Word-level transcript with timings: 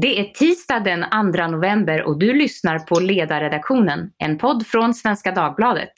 Det 0.00 0.20
är 0.20 0.24
tisdag 0.24 0.80
den 0.80 1.04
2 1.34 1.46
november 1.46 2.02
och 2.02 2.18
du 2.18 2.32
lyssnar 2.32 2.78
på 2.78 3.00
Ledarredaktionen, 3.00 4.10
en 4.18 4.38
podd 4.38 4.66
från 4.66 4.94
Svenska 4.94 5.32
Dagbladet. 5.32 5.92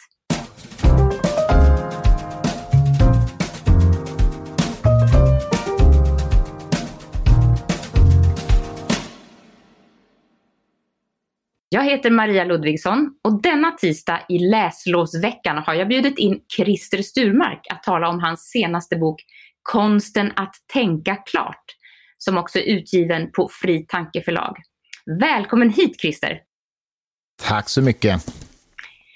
Jag 11.69 11.85
heter 11.85 12.11
Maria 12.11 12.45
Ludvigsson 12.45 13.15
och 13.25 13.43
denna 13.43 13.71
tisdag 13.71 14.21
i 14.29 14.39
läslåsveckan 14.39 15.59
har 15.59 15.75
jag 15.75 15.89
bjudit 15.89 16.19
in 16.19 16.41
Christer 16.57 17.03
Sturmark 17.03 17.67
att 17.71 17.83
tala 17.83 18.09
om 18.09 18.21
hans 18.21 18.41
senaste 18.41 18.97
bok 18.97 19.23
Konsten 19.63 20.33
att 20.37 20.55
tänka 20.73 21.17
klart 21.17 21.76
som 22.27 22.39
också 22.39 22.59
är 22.59 22.63
utgiven 22.63 23.31
på 23.33 23.49
Fri 23.53 23.87
Tanke 23.89 24.23
förlag. 24.23 24.57
Välkommen 25.21 25.71
hit 25.71 26.01
Christer! 26.01 26.41
Tack 27.43 27.69
så 27.69 27.83
mycket! 27.83 28.27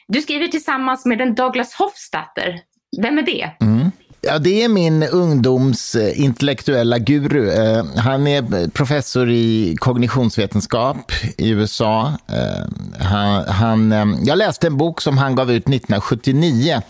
Du 0.09 0.21
skriver 0.21 0.49
tillsammans 0.49 1.05
med 1.05 1.21
en 1.21 1.35
Douglas 1.35 1.75
Hofstadter. 1.75 2.61
Vem 3.03 3.19
är 3.19 3.23
det? 3.23 3.51
Mm. 3.61 3.91
Ja, 4.21 4.39
det 4.39 4.63
är 4.63 4.69
min 4.69 5.03
ungdoms 5.03 5.95
eh, 5.95 6.21
intellektuella 6.21 6.99
guru. 6.99 7.51
Eh, 7.51 7.85
han 7.97 8.27
är 8.27 8.69
professor 8.69 9.31
i 9.31 9.77
kognitionsvetenskap 9.79 11.13
i 11.39 11.51
USA. 11.51 12.13
Eh, 12.29 13.05
han, 13.05 13.45
han, 13.45 14.19
jag 14.25 14.39
läste 14.39 14.67
en 14.67 14.77
bok 14.77 15.01
som 15.01 15.19
han 15.19 15.35
gav 15.35 15.51
ut 15.51 15.69
1979 15.69 16.83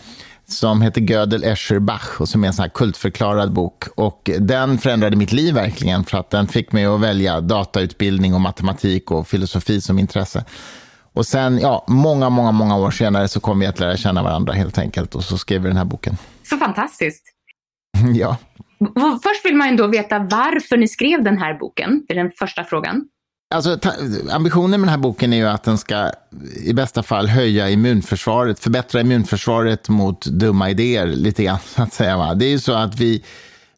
som 0.53 0.81
heter 0.81 1.01
Gödel 1.01 1.43
Escher 1.43 1.79
Bach 1.79 2.21
och 2.21 2.29
som 2.29 2.43
är 2.43 2.47
en 2.47 2.53
sån 2.53 2.63
här 2.63 2.69
kultförklarad 2.69 3.53
bok. 3.53 3.83
Och 3.95 4.29
den 4.39 4.77
förändrade 4.77 5.15
mitt 5.15 5.31
liv 5.31 5.53
verkligen 5.53 6.03
för 6.03 6.17
att 6.17 6.29
den 6.29 6.47
fick 6.47 6.71
mig 6.71 6.85
att 6.85 6.99
välja 6.99 7.41
datautbildning 7.41 8.33
och 8.33 8.41
matematik 8.41 9.11
och 9.11 9.27
filosofi 9.27 9.81
som 9.81 9.99
intresse. 9.99 10.45
Och 11.13 11.25
sen, 11.25 11.59
ja, 11.59 11.85
många, 11.87 12.29
många, 12.29 12.51
många 12.51 12.77
år 12.77 12.91
senare 12.91 13.27
så 13.27 13.39
kom 13.39 13.59
vi 13.59 13.65
att 13.65 13.79
lära 13.79 13.97
känna 13.97 14.23
varandra 14.23 14.53
helt 14.53 14.77
enkelt 14.77 15.15
och 15.15 15.23
så 15.23 15.37
skrev 15.37 15.61
vi 15.61 15.67
den 15.67 15.77
här 15.77 15.85
boken. 15.85 16.17
Så 16.43 16.57
fantastiskt. 16.57 17.23
ja. 18.15 18.37
Först 19.23 19.45
vill 19.45 19.55
man 19.55 19.69
ju 19.69 19.75
då 19.75 19.87
veta 19.87 20.19
varför 20.19 20.77
ni 20.77 20.87
skrev 20.87 21.23
den 21.23 21.37
här 21.37 21.59
boken, 21.59 22.05
det 22.07 22.13
är 22.13 22.17
den 22.23 22.31
första 22.39 22.63
frågan. 22.63 23.05
Alltså, 23.51 23.77
ambitionen 24.31 24.71
med 24.71 24.79
den 24.79 24.89
här 24.89 24.97
boken 24.97 25.33
är 25.33 25.37
ju 25.37 25.47
att 25.47 25.63
den 25.63 25.77
ska 25.77 26.11
i 26.63 26.73
bästa 26.73 27.03
fall 27.03 27.27
höja 27.27 27.69
immunförsvaret, 27.69 28.59
förbättra 28.59 29.01
immunförsvaret 29.01 29.89
mot 29.89 30.25
dumma 30.25 30.69
idéer 30.69 31.07
lite 31.07 31.43
grann. 31.43 31.59
Så 31.75 31.83
att 31.83 31.93
säga, 31.93 32.17
va? 32.17 32.33
Det 32.33 32.45
är 32.45 32.49
ju 32.49 32.59
så 32.59 32.73
att 32.73 32.95
vi, 32.95 33.23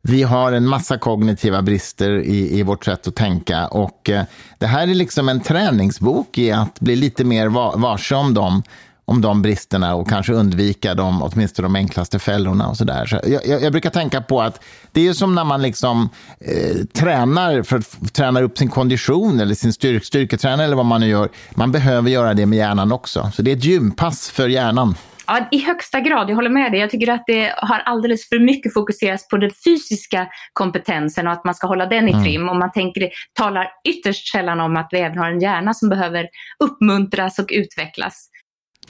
vi 0.01 0.23
har 0.23 0.51
en 0.51 0.67
massa 0.67 0.97
kognitiva 0.97 1.61
brister 1.61 2.11
i, 2.11 2.59
i 2.59 2.63
vårt 2.63 2.85
sätt 2.85 3.07
att 3.07 3.15
tänka 3.15 3.67
och 3.67 4.09
eh, 4.09 4.23
det 4.57 4.67
här 4.67 4.87
är 4.87 4.93
liksom 4.93 5.29
en 5.29 5.41
träningsbok 5.41 6.37
i 6.37 6.51
att 6.51 6.79
bli 6.79 6.95
lite 6.95 7.23
mer 7.23 7.47
va 7.47 7.73
varse 7.75 8.15
om 8.15 8.33
dem 8.33 8.63
om 9.05 9.21
de 9.21 9.41
bristerna 9.41 9.95
och 9.95 10.09
kanske 10.09 10.33
undvika 10.33 10.93
de, 10.93 11.23
åtminstone 11.23 11.65
de 11.65 11.75
enklaste 11.75 12.19
fällorna. 12.19 12.67
och 12.67 12.77
så 12.77 12.83
där. 12.83 13.05
Så 13.05 13.19
jag, 13.23 13.47
jag, 13.47 13.61
jag, 13.61 13.71
brukar 13.71 13.89
tänka 13.89 14.21
på 14.21 14.41
att 14.41 14.63
det 14.91 15.07
är 15.07 15.13
som 15.13 15.35
när 15.35 15.43
man 15.43 15.61
liksom, 15.61 16.09
eh, 16.39 16.85
tränar 16.93 17.63
för 17.63 17.77
att 17.77 18.13
träna 18.13 18.41
upp 18.41 18.57
sin 18.57 18.69
kondition 18.69 19.39
eller 19.39 19.55
sin 19.55 19.73
styrk, 19.73 20.05
styrketräning 20.05 20.65
eller 20.65 20.75
vad 20.75 20.85
man 20.85 21.01
nu 21.01 21.07
gör. 21.07 21.29
Man 21.51 21.71
behöver 21.71 22.09
göra 22.09 22.33
det 22.33 22.45
med 22.45 22.57
hjärnan 22.57 22.91
också. 22.91 23.31
Så 23.33 23.41
det 23.41 23.51
är 23.51 23.55
ett 23.55 23.63
gympass 23.63 24.29
för 24.29 24.47
hjärnan. 24.47 24.95
Ja, 25.27 25.47
i 25.51 25.59
högsta 25.59 25.99
grad. 25.99 26.29
Jag 26.29 26.35
håller 26.35 26.49
med 26.49 26.71
dig. 26.71 26.79
Jag 26.79 26.89
tycker 26.89 27.11
att 27.11 27.23
det 27.27 27.53
har 27.57 27.79
alldeles 27.79 28.29
för 28.29 28.39
mycket 28.39 28.73
fokuserats 28.73 29.27
på 29.27 29.37
den 29.37 29.51
fysiska 29.65 30.27
kompetensen 30.53 31.27
och 31.27 31.33
att 31.33 31.45
man 31.45 31.55
ska 31.55 31.67
hålla 31.67 31.85
den 31.85 32.07
i 32.07 32.11
mm. 32.11 32.23
trim. 32.23 32.41
Mm. 32.41 32.49
Och 32.49 32.55
man 32.55 32.71
tänker, 32.71 33.09
talar 33.33 33.67
ytterst 33.87 34.31
sällan 34.31 34.59
om 34.59 34.77
att 34.77 34.87
vi 34.91 34.99
även 34.99 35.17
har 35.17 35.29
en 35.29 35.39
hjärna 35.39 35.73
som 35.73 35.89
behöver 35.89 36.27
uppmuntras 36.59 37.39
och 37.39 37.49
utvecklas. 37.51 38.29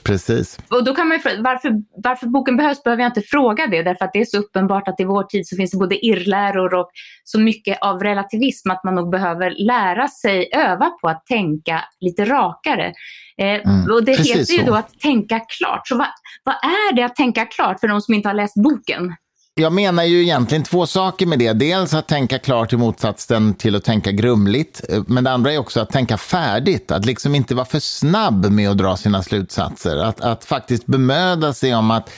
Precis. 0.04 0.58
Och 0.70 0.84
då 0.84 0.94
kan 0.94 1.08
man 1.08 1.18
ju, 1.18 1.42
varför, 1.42 1.70
varför 2.02 2.26
boken 2.26 2.56
behövs 2.56 2.82
behöver 2.82 3.02
jag 3.02 3.10
inte 3.10 3.22
fråga 3.22 3.66
det, 3.66 3.82
därför 3.82 4.04
att 4.04 4.12
det 4.12 4.20
är 4.20 4.24
så 4.24 4.38
uppenbart 4.38 4.88
att 4.88 5.00
i 5.00 5.04
vår 5.04 5.22
tid 5.22 5.48
så 5.48 5.56
finns 5.56 5.70
det 5.70 5.78
både 5.78 6.06
irrläror 6.06 6.74
och 6.74 6.90
så 7.24 7.40
mycket 7.40 7.78
av 7.80 8.02
relativism 8.02 8.70
att 8.70 8.84
man 8.84 8.94
nog 8.94 9.10
behöver 9.10 9.50
lära 9.50 10.08
sig, 10.08 10.48
öva 10.52 10.90
på 10.90 11.08
att 11.08 11.26
tänka 11.26 11.84
lite 12.00 12.24
rakare. 12.24 12.92
Eh, 13.38 13.46
mm, 13.46 13.90
och 13.92 14.04
det 14.04 14.12
heter 14.12 14.52
ju 14.52 14.58
så. 14.58 14.66
då 14.66 14.74
att 14.74 15.00
tänka 15.00 15.40
klart. 15.58 15.88
Så 15.88 15.96
vad, 15.96 16.06
vad 16.44 16.54
är 16.54 16.94
det 16.94 17.02
att 17.02 17.16
tänka 17.16 17.46
klart 17.46 17.80
för 17.80 17.88
de 17.88 18.00
som 18.00 18.14
inte 18.14 18.28
har 18.28 18.34
läst 18.34 18.54
boken? 18.62 19.14
Jag 19.56 19.72
menar 19.72 20.04
ju 20.04 20.22
egentligen 20.22 20.64
två 20.64 20.86
saker 20.86 21.26
med 21.26 21.38
det. 21.38 21.52
Dels 21.52 21.94
att 21.94 22.08
tänka 22.08 22.38
klart 22.38 22.72
i 22.72 22.76
motsatsen 22.76 23.54
till 23.54 23.76
att 23.76 23.84
tänka 23.84 24.12
grumligt. 24.12 24.84
Eh, 24.88 25.02
men 25.06 25.24
det 25.24 25.30
andra 25.30 25.52
är 25.52 25.58
också 25.58 25.80
att 25.80 25.90
tänka 25.90 26.16
färdigt. 26.16 26.90
Att 26.90 27.04
liksom 27.04 27.34
inte 27.34 27.54
vara 27.54 27.64
för 27.64 27.80
snabb 27.80 28.52
med 28.52 28.70
att 28.70 28.78
dra 28.78 28.96
sina 28.96 29.22
slutsatser. 29.22 29.96
Att, 29.96 30.20
att 30.20 30.44
faktiskt 30.44 30.86
bemöda 30.86 31.52
sig 31.52 31.74
om 31.74 31.90
att 31.90 32.10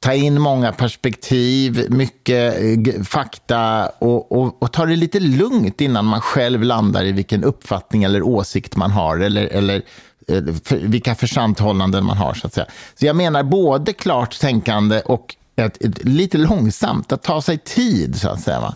ta 0.00 0.14
in 0.14 0.40
många 0.40 0.72
perspektiv, 0.72 1.86
mycket 1.90 2.56
eh, 2.60 3.02
fakta 3.02 3.90
och, 3.98 4.32
och, 4.32 4.62
och, 4.62 4.72
ta 4.72 4.86
det 4.86 4.96
lite 4.96 5.20
lugnt 5.20 5.80
innan 5.80 6.04
man 6.04 6.20
själv 6.20 6.62
landar 6.62 7.04
i 7.04 7.12
vilken 7.12 7.44
uppfattning 7.44 8.04
eller 8.04 8.22
åsikt 8.22 8.76
man 8.76 8.90
har 8.90 9.18
eller, 9.18 9.46
eller 9.46 9.82
eh, 10.28 10.42
för, 10.64 10.76
vilka 10.76 11.14
försanthållanden 11.14 12.04
man 12.04 12.16
har. 12.16 12.34
Så 12.34 12.46
att 12.46 12.54
säga. 12.54 12.66
Så 12.94 13.06
jag 13.06 13.16
menar 13.16 13.42
både 13.42 13.92
klart 13.92 14.40
tänkande 14.40 15.00
och 15.00 15.36
ett, 15.66 15.84
ett, 15.84 16.04
lite 16.04 16.38
långsamt, 16.38 17.12
att 17.12 17.22
ta 17.22 17.42
sig 17.42 17.58
tid 17.58 18.20
så 18.20 18.28
att 18.28 18.40
säga. 18.40 18.60
Va? 18.60 18.74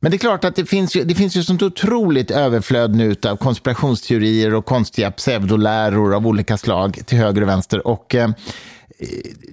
Men 0.00 0.10
det 0.10 0.16
är 0.16 0.18
klart 0.18 0.44
att 0.44 0.56
det 0.56 0.66
finns 0.66 0.96
ju, 0.96 1.04
det 1.04 1.14
finns 1.14 1.36
ju 1.36 1.42
sånt 1.42 1.62
otroligt 1.62 2.30
överflöd 2.30 2.94
nu 2.94 3.16
av 3.26 3.36
konspirationsteorier 3.36 4.54
och 4.54 4.64
konstiga 4.64 5.10
pseudoläror 5.10 6.14
av 6.14 6.26
olika 6.26 6.56
slag 6.56 7.00
till 7.06 7.18
höger 7.18 7.42
och 7.42 7.48
vänster. 7.48 7.86
Och, 7.86 8.14
eh, 8.14 8.30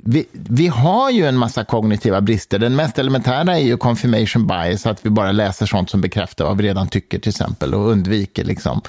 vi, 0.04 0.26
vi, 0.32 0.68
har 0.68 1.10
ju 1.12 1.26
en 1.26 1.38
massa 1.38 1.64
kognitiva 1.64 2.22
brister. 2.22 2.60
Den 2.60 2.76
mest 2.76 3.00
elementära 3.00 3.58
är 3.58 3.64
ju 3.64 3.78
confirmation 3.78 4.48
bias, 4.48 4.86
att 4.86 5.06
vi 5.06 5.10
bara 5.10 5.32
läser 5.32 5.66
sånt 5.66 5.90
som 5.90 6.02
bekräftar 6.02 6.46
vad 6.46 6.58
vi 6.58 6.64
redan 6.64 6.88
tycker 6.88 7.20
till 7.20 7.30
exempel 7.30 7.74
och 7.74 7.92
undviker 7.92 8.44
liksom, 8.44 8.82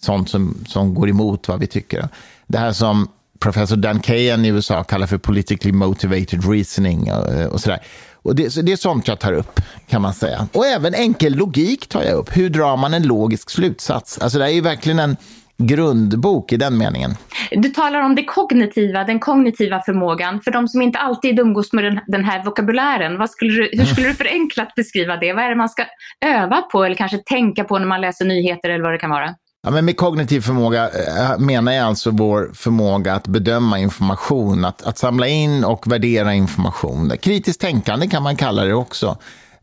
sånt 0.00 0.30
som, 0.30 0.64
som 0.66 0.94
går 0.94 1.08
emot 1.08 1.48
vad 1.48 1.60
vi 1.60 1.66
tycker. 1.66 2.08
Det 2.46 2.58
här 2.58 2.72
som 2.72 3.08
professor 3.40 3.76
Dan 3.76 4.00
Kahan 4.00 4.44
i 4.44 4.48
USA 4.48 4.84
kallar 4.84 5.06
för 5.06 5.18
politically 5.18 5.72
motivated 5.72 6.50
reasoning 6.50 7.12
och, 7.12 7.52
och 7.52 7.60
sådär. 7.60 7.78
Och 8.22 8.34
det, 8.34 8.50
så 8.50 8.62
det 8.62 8.72
är 8.72 8.76
sånt 8.76 9.08
jag 9.08 9.20
tar 9.20 9.32
upp, 9.32 9.60
kan 9.88 10.02
man 10.02 10.14
säga. 10.14 10.48
Och 10.52 10.66
även 10.66 10.94
enkel 10.94 11.34
logik 11.34 11.88
tar 11.88 12.02
jag 12.02 12.14
upp. 12.14 12.36
Hur 12.36 12.48
drar 12.50 12.76
man 12.76 12.94
en 12.94 13.02
logisk 13.02 13.50
slutsats? 13.50 14.18
Alltså 14.18 14.38
det 14.38 14.44
är 14.44 14.48
ju 14.48 14.60
verkligen 14.60 14.98
en 14.98 15.16
grundbok 15.60 16.52
i 16.52 16.56
den 16.56 16.78
meningen. 16.78 17.14
Du 17.50 17.68
talar 17.68 18.00
om 18.00 18.14
det 18.14 18.24
kognitiva, 18.24 19.04
den 19.04 19.20
kognitiva 19.20 19.80
förmågan. 19.80 20.40
För 20.40 20.50
de 20.50 20.68
som 20.68 20.82
inte 20.82 20.98
alltid 20.98 21.38
umgås 21.38 21.72
med 21.72 21.84
den, 21.84 22.00
den 22.06 22.24
här 22.24 22.44
vokabulären, 22.44 23.18
vad 23.18 23.30
skulle 23.30 23.52
du, 23.52 23.70
hur 23.72 23.84
skulle 23.84 24.08
du 24.08 24.14
förenklat 24.14 24.74
beskriva 24.74 25.16
det? 25.16 25.32
Vad 25.32 25.44
är 25.44 25.48
det 25.48 25.56
man 25.56 25.68
ska 25.68 25.84
öva 26.26 26.62
på 26.62 26.84
eller 26.84 26.96
kanske 26.96 27.18
tänka 27.18 27.64
på 27.64 27.78
när 27.78 27.86
man 27.86 28.00
läser 28.00 28.24
nyheter 28.24 28.70
eller 28.70 28.84
vad 28.84 28.92
det 28.92 28.98
kan 28.98 29.10
vara? 29.10 29.34
Ja, 29.62 29.70
men 29.70 29.84
med 29.84 29.96
kognitiv 29.96 30.40
förmåga 30.40 30.90
eh, 30.90 31.38
menar 31.38 31.72
jag 31.72 31.86
alltså 31.86 32.10
vår 32.10 32.50
förmåga 32.54 33.14
att 33.14 33.26
bedöma 33.26 33.78
information, 33.78 34.64
att, 34.64 34.82
att 34.82 34.98
samla 34.98 35.28
in 35.28 35.64
och 35.64 35.92
värdera 35.92 36.34
information. 36.34 37.12
Kritiskt 37.20 37.60
tänkande 37.60 38.06
kan 38.06 38.22
man 38.22 38.36
kalla 38.36 38.64
det 38.64 38.74
också. 38.74 39.06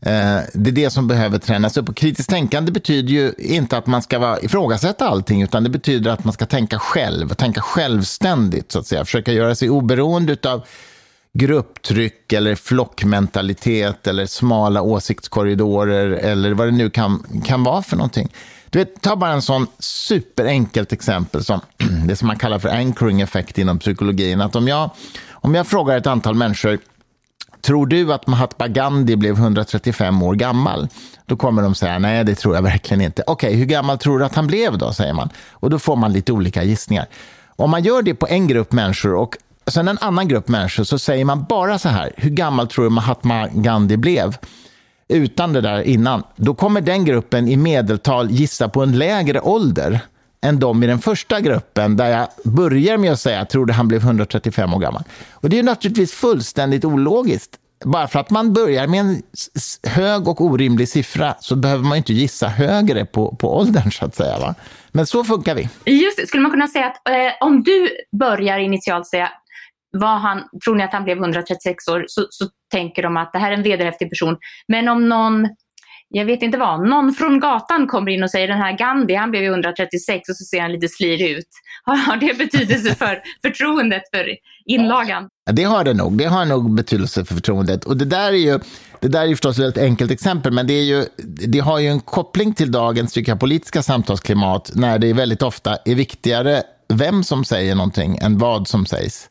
Eh, 0.00 0.38
det 0.54 0.70
är 0.70 0.72
det 0.72 0.90
som 0.90 1.08
behöver 1.08 1.38
tränas 1.38 1.76
upp. 1.76 1.88
Och 1.88 1.96
kritiskt 1.96 2.30
tänkande 2.30 2.72
betyder 2.72 3.08
ju 3.08 3.32
inte 3.38 3.78
att 3.78 3.86
man 3.86 4.02
ska 4.02 4.38
ifrågasätta 4.42 5.08
allting, 5.08 5.42
utan 5.42 5.64
det 5.64 5.70
betyder 5.70 6.10
att 6.10 6.24
man 6.24 6.32
ska 6.32 6.46
tänka 6.46 6.78
själv, 6.78 7.28
tänka 7.28 7.60
självständigt, 7.60 8.72
så 8.72 8.78
att 8.78 8.86
säga. 8.86 9.04
Försöka 9.04 9.32
göra 9.32 9.54
sig 9.54 9.70
oberoende 9.70 10.36
av 10.44 10.66
grupptryck 11.32 12.32
eller 12.32 12.54
flockmentalitet 12.54 14.06
eller 14.06 14.26
smala 14.26 14.82
åsiktskorridorer 14.82 16.10
eller 16.10 16.54
vad 16.54 16.66
det 16.66 16.72
nu 16.72 16.90
kan, 16.90 17.42
kan 17.44 17.64
vara 17.64 17.82
för 17.82 17.96
någonting. 17.96 18.28
Du 18.70 18.78
vet, 18.78 19.02
ta 19.02 19.16
bara 19.16 19.32
en 19.32 19.42
sån 19.42 19.66
superenkelt 19.78 20.92
exempel 20.92 21.44
som 21.44 21.60
det 22.06 22.16
som 22.16 22.28
man 22.28 22.38
kallar 22.38 22.58
för 22.58 22.68
anchoring 22.68 23.20
effekt 23.20 23.58
inom 23.58 23.78
psykologin. 23.78 24.40
Att 24.40 24.56
om 24.56 24.68
jag, 24.68 24.90
om 25.30 25.54
jag 25.54 25.66
frågar 25.66 25.96
ett 25.96 26.06
antal 26.06 26.34
människor 26.34 26.78
Tror 27.60 27.86
du 27.86 28.12
att 28.12 28.26
Mahatma 28.26 28.68
Gandhi 28.68 29.16
blev 29.16 29.34
135 29.34 30.22
år 30.22 30.34
gammal? 30.34 30.88
Då 31.26 31.36
kommer 31.36 31.62
de 31.62 31.74
säga, 31.74 31.98
nej 31.98 32.24
det 32.24 32.34
tror 32.34 32.54
jag 32.54 32.62
verkligen 32.62 33.00
inte. 33.00 33.22
Okej, 33.26 33.48
okay, 33.48 33.58
hur 33.58 33.66
gammal 33.66 33.98
tror 33.98 34.18
du 34.18 34.24
att 34.24 34.34
han 34.34 34.46
blev 34.46 34.78
då, 34.78 34.92
säger 34.92 35.12
man. 35.12 35.28
Och 35.50 35.70
då 35.70 35.78
får 35.78 35.96
man 35.96 36.12
lite 36.12 36.32
olika 36.32 36.62
gissningar. 36.62 37.06
Om 37.56 37.70
man 37.70 37.82
gör 37.82 38.02
det 38.02 38.14
på 38.14 38.26
en 38.28 38.46
grupp 38.46 38.72
människor 38.72 39.14
och 39.14 39.36
sen 39.66 39.88
en 39.88 39.98
annan 40.00 40.28
grupp 40.28 40.48
människor 40.48 40.84
så 40.84 40.98
säger 40.98 41.24
man 41.24 41.44
bara 41.48 41.78
så 41.78 41.88
här, 41.88 42.12
hur 42.16 42.30
gammal 42.30 42.68
tror 42.68 42.84
du 42.84 42.90
Mahatma 42.90 43.48
Gandhi 43.52 43.96
blev? 43.96 44.36
Utan 45.08 45.52
det 45.52 45.60
där 45.60 45.82
innan, 45.82 46.22
då 46.36 46.54
kommer 46.54 46.80
den 46.80 47.04
gruppen 47.04 47.48
i 47.48 47.56
medeltal 47.56 48.30
gissa 48.30 48.68
på 48.68 48.82
en 48.82 48.98
lägre 48.98 49.40
ålder 49.40 50.00
än 50.40 50.58
de 50.58 50.82
i 50.82 50.86
den 50.86 50.98
första 50.98 51.40
gruppen 51.40 51.96
där 51.96 52.08
jag 52.08 52.28
börjar 52.44 52.96
med 52.96 53.12
att 53.12 53.20
säga 53.20 53.36
att 53.36 53.40
jag 53.40 53.50
trodde 53.50 53.72
han 53.72 53.88
blev 53.88 54.00
135 54.00 54.74
år 54.74 54.78
gammal. 54.78 55.02
Och 55.32 55.48
det 55.50 55.58
är 55.58 55.62
naturligtvis 55.62 56.12
fullständigt 56.12 56.84
ologiskt. 56.84 57.56
bara 57.84 58.08
för 58.08 58.18
att 58.18 58.30
man 58.30 58.52
börjar 58.52 58.86
med 58.86 59.00
en 59.00 59.22
hög 59.86 60.28
och 60.28 60.40
orimlig 60.40 60.88
siffra 60.88 61.34
så 61.40 61.56
behöver 61.56 61.84
man 61.84 61.96
inte 61.96 62.12
gissa 62.12 62.48
högre 62.48 63.04
på, 63.04 63.36
på 63.36 63.56
åldern, 63.56 63.92
så 63.92 64.04
att 64.04 64.14
säga. 64.14 64.38
Va? 64.38 64.54
Men 64.92 65.06
så 65.06 65.24
funkar 65.24 65.54
vi. 65.54 65.68
Just 65.84 66.18
det. 66.18 66.26
Skulle 66.26 66.42
man 66.42 66.50
kunna 66.50 66.68
säga 66.68 66.86
att 66.86 67.08
eh, 67.08 67.46
om 67.46 67.62
du 67.62 67.88
börjar 68.18 68.58
initialt 68.58 69.06
säga 69.06 69.30
vad 69.90 70.20
han, 70.20 70.42
tror 70.64 70.74
ni 70.74 70.84
att 70.84 70.92
han 70.92 71.04
blev 71.04 71.18
136 71.18 71.88
år, 71.88 72.04
så, 72.08 72.26
så 72.30 72.46
tänker 72.70 73.02
de 73.02 73.16
att 73.16 73.32
det 73.32 73.38
här 73.38 73.52
är 73.52 73.56
en 73.56 73.62
vederhäftig 73.62 74.10
person. 74.10 74.36
Men 74.68 74.88
om 74.88 75.08
någon 75.08 75.48
jag 76.10 76.24
vet 76.24 76.42
inte 76.42 76.58
vad, 76.58 76.88
någon 76.88 77.12
från 77.12 77.40
gatan 77.40 77.86
kommer 77.86 78.10
in 78.10 78.22
och 78.22 78.30
säger 78.30 78.48
den 78.48 78.58
här 78.58 78.78
Gandhi, 78.78 79.14
han 79.14 79.30
blev 79.30 79.42
ju 79.42 79.48
136 79.48 80.28
och 80.28 80.36
så 80.36 80.44
ser 80.44 80.60
han 80.60 80.72
lite 80.72 80.88
slirig 80.88 81.30
ut. 81.30 81.48
Har 81.84 82.16
det 82.16 82.38
betydelse 82.38 82.94
för 82.94 83.22
förtroendet 83.42 84.02
för 84.14 84.28
inlagan? 84.66 85.28
Ja, 85.46 85.52
det 85.52 85.64
har 85.64 85.84
det 85.84 85.94
nog. 85.94 86.18
Det 86.18 86.24
har 86.24 86.44
nog 86.44 86.74
betydelse 86.74 87.24
för 87.24 87.34
förtroendet. 87.34 87.84
Och 87.84 87.96
det 87.96 88.04
där 88.04 88.28
är 88.28 88.32
ju, 88.32 88.58
det 89.00 89.08
där 89.08 89.24
är 89.24 89.28
förstås 89.28 89.58
ett 89.58 89.78
enkelt 89.78 90.10
exempel, 90.10 90.52
men 90.52 90.66
det, 90.66 90.74
är 90.74 90.84
ju, 90.84 91.04
det 91.46 91.58
har 91.58 91.78
ju 91.78 91.88
en 91.88 92.00
koppling 92.00 92.54
till 92.54 92.72
dagens 92.72 93.12
tycker 93.12 93.32
jag, 93.32 93.40
politiska 93.40 93.82
samtalsklimat 93.82 94.70
när 94.74 94.98
det 94.98 95.12
väldigt 95.12 95.42
ofta 95.42 95.76
är 95.84 95.94
viktigare 95.94 96.62
vem 96.94 97.24
som 97.24 97.44
säger 97.44 97.74
någonting 97.74 98.18
än 98.18 98.38
vad 98.38 98.68
som 98.68 98.86
sägs. 98.86 99.28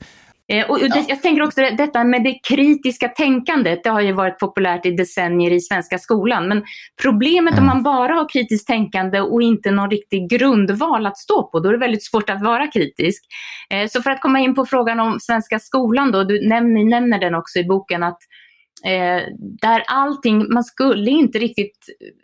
Eh, 0.54 0.70
och 0.70 0.80
det, 0.80 1.06
jag 1.08 1.22
tänker 1.22 1.44
också 1.44 1.62
detta 1.62 2.04
med 2.04 2.24
det 2.24 2.40
kritiska 2.48 3.08
tänkandet, 3.08 3.84
det 3.84 3.90
har 3.90 4.02
ju 4.02 4.12
varit 4.12 4.40
populärt 4.40 4.86
i 4.86 4.92
decennier 4.92 5.52
i 5.52 5.60
svenska 5.60 5.98
skolan. 5.98 6.48
Men 6.48 6.64
problemet 7.02 7.54
mm. 7.54 7.64
om 7.64 7.66
man 7.66 7.84
bara 7.84 8.14
har 8.14 8.30
kritiskt 8.30 8.68
tänkande 8.68 9.22
och 9.22 9.42
inte 9.42 9.72
någon 9.72 9.90
riktig 9.90 10.30
grundval 10.30 11.06
att 11.06 11.18
stå 11.18 11.44
på, 11.44 11.60
då 11.60 11.70
är 11.70 11.74
det 11.74 11.80
väldigt 11.80 12.06
svårt 12.06 12.30
att 12.30 12.44
vara 12.44 12.68
kritisk. 12.68 13.24
Eh, 13.70 13.88
så 13.88 14.02
för 14.02 14.12
att 14.12 14.22
komma 14.22 14.40
in 14.40 14.56
på 14.56 14.66
frågan 14.66 15.00
om 15.00 15.20
svenska 15.20 15.60
skolan 15.60 16.12
då, 16.12 16.24
du 16.24 16.48
näm 16.48 16.74
ni 16.74 16.84
nämner 16.84 17.20
den 17.20 17.36
också 17.36 17.60
i 17.60 17.64
boken, 17.64 18.04
att 18.04 18.20
Eh, 18.86 19.24
där 19.62 19.84
allting, 19.88 20.54
man 20.54 20.64
skulle 20.64 21.12
inte 21.12 21.40
riktigt, 21.40 21.78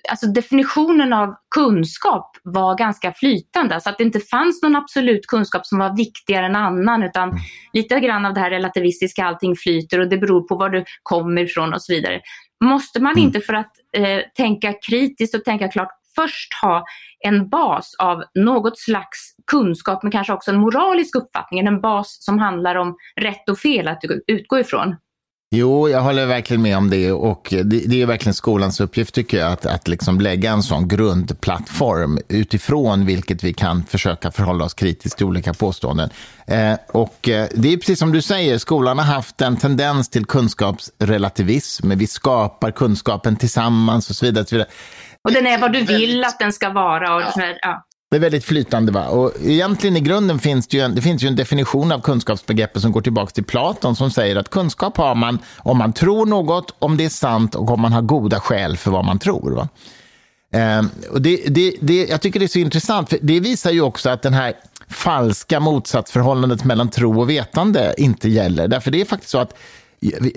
alltså 0.09 0.27
definitionen 0.27 1.13
av 1.13 1.35
kunskap 1.55 2.37
var 2.43 2.77
ganska 2.77 3.13
flytande, 3.13 3.81
så 3.81 3.89
att 3.89 3.97
det 3.97 4.03
inte 4.03 4.19
fanns 4.19 4.63
någon 4.63 4.75
absolut 4.75 5.27
kunskap 5.27 5.65
som 5.65 5.79
var 5.79 5.97
viktigare 5.97 6.45
än 6.45 6.55
annan, 6.55 7.03
utan 7.03 7.29
mm. 7.29 7.41
lite 7.73 7.99
grann 7.99 8.25
av 8.25 8.33
det 8.33 8.39
här 8.39 8.49
relativistiska, 8.49 9.25
allting 9.25 9.55
flyter 9.55 9.99
och 9.99 10.09
det 10.09 10.17
beror 10.17 10.47
på 10.47 10.55
var 10.55 10.69
du 10.69 10.85
kommer 11.03 11.41
ifrån 11.41 11.73
och 11.73 11.81
så 11.81 11.93
vidare. 11.93 12.21
Måste 12.63 13.01
man 13.01 13.11
mm. 13.11 13.23
inte 13.23 13.39
för 13.39 13.53
att 13.53 13.71
eh, 13.97 14.19
tänka 14.35 14.73
kritiskt 14.89 15.35
och 15.35 15.43
tänka 15.43 15.67
klart 15.67 15.89
först 16.15 16.53
ha 16.61 16.85
en 17.19 17.49
bas 17.49 17.95
av 17.99 18.23
något 18.33 18.79
slags 18.79 19.35
kunskap 19.51 20.03
men 20.03 20.11
kanske 20.11 20.33
också 20.33 20.51
en 20.51 20.57
moralisk 20.59 21.15
uppfattning, 21.15 21.59
en 21.59 21.81
bas 21.81 22.17
som 22.19 22.39
handlar 22.39 22.75
om 22.75 22.95
rätt 23.21 23.49
och 23.49 23.59
fel 23.59 23.87
att 23.87 24.01
utgå 24.27 24.59
ifrån. 24.59 24.95
Jo, 25.55 25.89
jag 25.89 26.01
håller 26.01 26.25
verkligen 26.25 26.61
med 26.61 26.77
om 26.77 26.89
det. 26.89 27.11
Och 27.11 27.47
det, 27.49 27.63
det 27.63 28.01
är 28.01 28.05
verkligen 28.05 28.33
skolans 28.33 28.79
uppgift, 28.79 29.15
tycker 29.15 29.37
jag, 29.37 29.51
att, 29.51 29.65
att 29.65 29.87
liksom 29.87 30.21
lägga 30.21 30.51
en 30.51 30.63
sån 30.63 30.87
grundplattform 30.87 32.19
utifrån 32.27 33.05
vilket 33.05 33.43
vi 33.43 33.53
kan 33.53 33.83
försöka 33.83 34.31
förhålla 34.31 34.65
oss 34.65 34.73
kritiskt 34.73 35.17
till 35.17 35.25
olika 35.25 35.53
påståenden. 35.53 36.09
Eh, 36.47 36.73
och 36.87 37.29
eh, 37.29 37.47
det 37.55 37.73
är 37.73 37.77
precis 37.77 37.99
som 37.99 38.11
du 38.11 38.21
säger, 38.21 38.57
skolan 38.57 38.99
har 38.99 39.05
haft 39.05 39.41
en 39.41 39.57
tendens 39.57 40.09
till 40.09 40.25
kunskapsrelativism. 40.25 41.89
Vi 41.89 42.07
skapar 42.07 42.71
kunskapen 42.71 43.35
tillsammans 43.35 44.09
och 44.09 44.15
så 44.15 44.25
vidare. 44.25 44.41
Och, 44.41 44.49
så 44.49 44.55
vidare. 44.55 44.69
och 45.23 45.31
den 45.31 45.47
är 45.47 45.57
vad 45.57 45.73
du 45.73 45.81
vill 45.81 46.23
att 46.23 46.39
den 46.39 46.53
ska 46.53 46.69
vara. 46.69 47.15
Och 47.15 47.21
ja. 47.21 47.43
ja. 47.61 47.85
Det 48.13 48.17
är 48.17 48.19
väldigt 48.19 48.45
flytande. 48.45 48.91
Va? 48.91 49.07
Och 49.07 49.31
egentligen 49.43 49.97
i 49.97 49.99
grunden 49.99 50.39
finns 50.39 50.67
det, 50.67 50.77
ju 50.77 50.83
en, 50.83 50.95
det 50.95 51.01
finns 51.01 51.23
ju 51.23 51.27
en 51.27 51.35
definition 51.35 51.91
av 51.91 51.99
kunskapsbegreppet 51.99 52.81
som 52.81 52.91
går 52.91 53.01
tillbaka 53.01 53.31
till 53.31 53.43
Platon 53.43 53.95
som 53.95 54.11
säger 54.11 54.35
att 54.35 54.49
kunskap 54.49 54.97
har 54.97 55.15
man 55.15 55.39
om 55.57 55.77
man 55.77 55.93
tror 55.93 56.25
något, 56.25 56.75
om 56.79 56.97
det 56.97 57.05
är 57.05 57.09
sant 57.09 57.55
och 57.55 57.69
om 57.69 57.81
man 57.81 57.93
har 57.93 58.01
goda 58.01 58.39
skäl 58.39 58.77
för 58.77 58.91
vad 58.91 59.05
man 59.05 59.19
tror. 59.19 59.51
Va? 59.51 59.69
Eh, 60.59 60.85
och 61.11 61.21
det, 61.21 61.43
det, 61.47 61.75
det, 61.81 62.05
jag 62.05 62.21
tycker 62.21 62.39
det 62.39 62.45
är 62.45 62.47
så 62.47 62.59
intressant, 62.59 63.09
för 63.09 63.19
det 63.21 63.39
visar 63.39 63.71
ju 63.71 63.81
också 63.81 64.09
att 64.09 64.21
den 64.21 64.33
här 64.33 64.53
falska 64.89 65.59
motsatsförhållandet 65.59 66.63
mellan 66.63 66.89
tro 66.89 67.21
och 67.21 67.29
vetande 67.29 67.93
inte 67.97 68.29
gäller. 68.29 68.67
Därför 68.67 68.91
det 68.91 69.01
är 69.01 69.05
faktiskt 69.05 69.31
så 69.31 69.37
att 69.37 69.53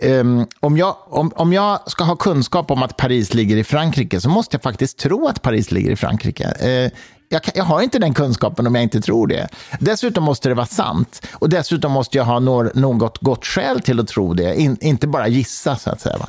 ehm, 0.02 0.46
om, 0.60 0.76
jag, 0.76 0.96
om, 1.08 1.32
om 1.36 1.52
jag 1.52 1.90
ska 1.90 2.04
ha 2.04 2.16
kunskap 2.16 2.70
om 2.70 2.82
att 2.82 2.96
Paris 2.96 3.34
ligger 3.34 3.56
i 3.56 3.64
Frankrike 3.64 4.20
så 4.20 4.28
måste 4.28 4.54
jag 4.54 4.62
faktiskt 4.62 4.98
tro 4.98 5.28
att 5.28 5.42
Paris 5.42 5.70
ligger 5.70 5.90
i 5.90 5.96
Frankrike. 5.96 6.44
Ehm, 6.44 6.90
jag, 7.28 7.42
jag, 7.54 7.64
har 7.64 7.82
inte 7.82 7.98
den 7.98 8.14
kunskapen 8.14 8.66
om 8.66 8.74
jag 8.74 8.82
inte 8.82 9.00
tror 9.00 9.26
det. 9.26 9.48
Dessutom 9.80 10.24
måste 10.24 10.48
det 10.48 10.54
vara 10.54 10.66
sant. 10.66 11.26
Och 11.32 11.48
dessutom 11.48 11.92
måste 11.92 12.18
jag 12.18 12.24
ha 12.24 12.38
något 12.38 13.18
gott 13.18 13.46
skäl 13.46 13.80
till 13.80 14.00
att 14.00 14.08
tro 14.08 14.34
det, 14.34 14.60
In, 14.60 14.76
inte 14.80 15.06
bara 15.06 15.28
gissa. 15.28 15.76
så 15.76 15.90
att 15.90 16.00
säga. 16.00 16.28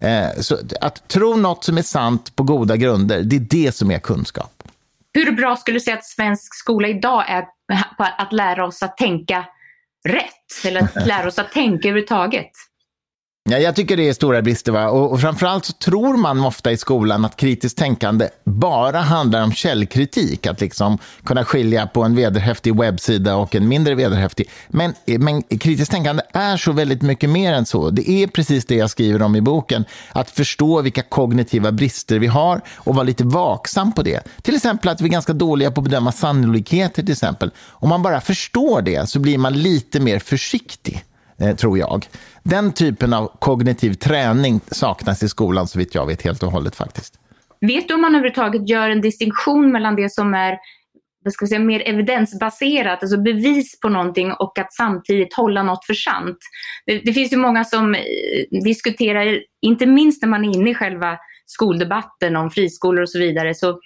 Eh, 0.00 0.40
så 0.40 0.56
att 0.80 1.08
tro 1.08 1.36
något 1.36 1.64
som 1.64 1.78
är 1.78 1.82
sant 1.82 2.36
på 2.36 2.42
goda 2.42 2.76
grunder, 2.76 3.22
det 3.22 3.36
är 3.36 3.40
det 3.40 3.74
som 3.74 3.90
är 3.90 3.98
kunskap. 3.98 4.62
Hur 5.14 5.32
bra 5.32 5.56
skulle 5.56 5.76
du 5.76 5.80
säga 5.80 5.96
att 5.96 6.04
svensk 6.04 6.54
skola 6.54 6.88
idag 6.88 7.24
är 7.28 7.42
på 7.96 8.06
att 8.18 8.32
lära 8.32 8.66
oss 8.66 8.82
att 8.82 8.96
tänka 8.96 9.44
rätt? 10.08 10.66
Eller 10.66 10.82
att 10.82 11.06
lära 11.06 11.28
oss 11.28 11.38
att 11.38 11.52
tänka 11.52 11.88
överhuvudtaget? 11.88 12.50
Ja, 13.50 13.58
jag 13.58 13.76
tycker 13.76 13.96
det 13.96 14.08
är 14.08 14.12
stora 14.12 14.42
brister. 14.42 14.72
Va? 14.72 14.88
Och, 14.88 15.12
och 15.12 15.20
framförallt 15.20 15.64
så 15.64 15.72
tror 15.72 16.16
man 16.16 16.44
ofta 16.44 16.72
i 16.72 16.76
skolan 16.76 17.24
att 17.24 17.36
kritiskt 17.36 17.78
tänkande 17.78 18.28
bara 18.44 19.00
handlar 19.00 19.42
om 19.42 19.52
källkritik. 19.52 20.46
Att 20.46 20.60
liksom 20.60 20.98
kunna 21.24 21.44
skilja 21.44 21.86
på 21.86 22.02
en 22.02 22.16
vederhäftig 22.16 22.76
webbsida 22.76 23.36
och 23.36 23.54
en 23.54 23.68
mindre 23.68 23.94
vederhäftig. 23.94 24.50
Men, 24.68 24.94
men 25.06 25.42
kritiskt 25.42 25.90
tänkande 25.90 26.22
är 26.32 26.56
så 26.56 26.72
väldigt 26.72 27.02
mycket 27.02 27.30
mer 27.30 27.52
än 27.52 27.66
så. 27.66 27.90
Det 27.90 28.10
är 28.10 28.26
precis 28.26 28.66
det 28.66 28.74
jag 28.74 28.90
skriver 28.90 29.22
om 29.22 29.36
i 29.36 29.40
boken. 29.40 29.84
Att 30.12 30.30
förstå 30.30 30.82
vilka 30.82 31.02
kognitiva 31.02 31.72
brister 31.72 32.18
vi 32.18 32.26
har 32.26 32.60
och 32.76 32.94
vara 32.94 33.04
lite 33.04 33.24
vaksam 33.24 33.92
på 33.92 34.02
det. 34.02 34.22
Till 34.42 34.56
exempel 34.56 34.88
att 34.88 35.00
vi 35.00 35.04
är 35.06 35.12
ganska 35.12 35.32
dåliga 35.32 35.70
på 35.70 35.80
att 35.80 35.84
bedöma 35.84 36.12
sannolikheter. 36.12 37.02
Till 37.02 37.12
exempel. 37.12 37.50
Om 37.68 37.88
man 37.88 38.02
bara 38.02 38.20
förstår 38.20 38.82
det 38.82 39.08
så 39.08 39.20
blir 39.20 39.38
man 39.38 39.52
lite 39.52 40.00
mer 40.00 40.18
försiktig. 40.18 41.04
Eh, 41.42 41.56
tror 41.56 41.78
jag. 41.78 42.06
Den 42.42 42.72
typen 42.72 43.12
av 43.12 43.30
kognitiv 43.38 43.94
träning 43.94 44.60
saknas 44.66 45.22
i 45.22 45.28
skolan 45.28 45.66
så 45.66 45.78
vitt 45.78 45.94
jag 45.94 46.06
vet 46.06 46.22
helt 46.22 46.42
och 46.42 46.52
hållet 46.52 46.76
faktiskt. 46.76 47.14
Vet 47.60 47.88
du 47.88 47.94
om 47.94 48.00
man 48.00 48.14
överhuvudtaget 48.14 48.68
gör 48.68 48.90
en 48.90 49.00
distinktion 49.00 49.72
mellan 49.72 49.96
det 49.96 50.12
som 50.12 50.34
är 50.34 50.58
vad 51.24 51.32
ska 51.32 51.46
säga, 51.46 51.60
mer 51.60 51.88
evidensbaserat, 51.88 53.02
alltså 53.02 53.22
bevis 53.22 53.80
på 53.80 53.88
någonting 53.88 54.32
och 54.32 54.58
att 54.58 54.72
samtidigt 54.72 55.34
hålla 55.34 55.62
något 55.62 55.84
för 55.84 55.94
sant. 55.94 56.38
Det, 56.86 56.98
det 56.98 57.12
finns 57.12 57.32
ju 57.32 57.36
många 57.36 57.64
som 57.64 57.94
eh, 57.94 58.00
diskuterar, 58.64 59.40
inte 59.62 59.86
minst 59.86 60.22
när 60.22 60.28
man 60.28 60.44
är 60.44 60.56
inne 60.56 60.70
i 60.70 60.74
själva 60.74 61.18
skoldebatten 61.46 62.36
om 62.36 62.50
friskolor 62.50 63.02
och 63.02 63.10
så 63.10 63.18
vidare, 63.18 63.54
så 63.54 63.78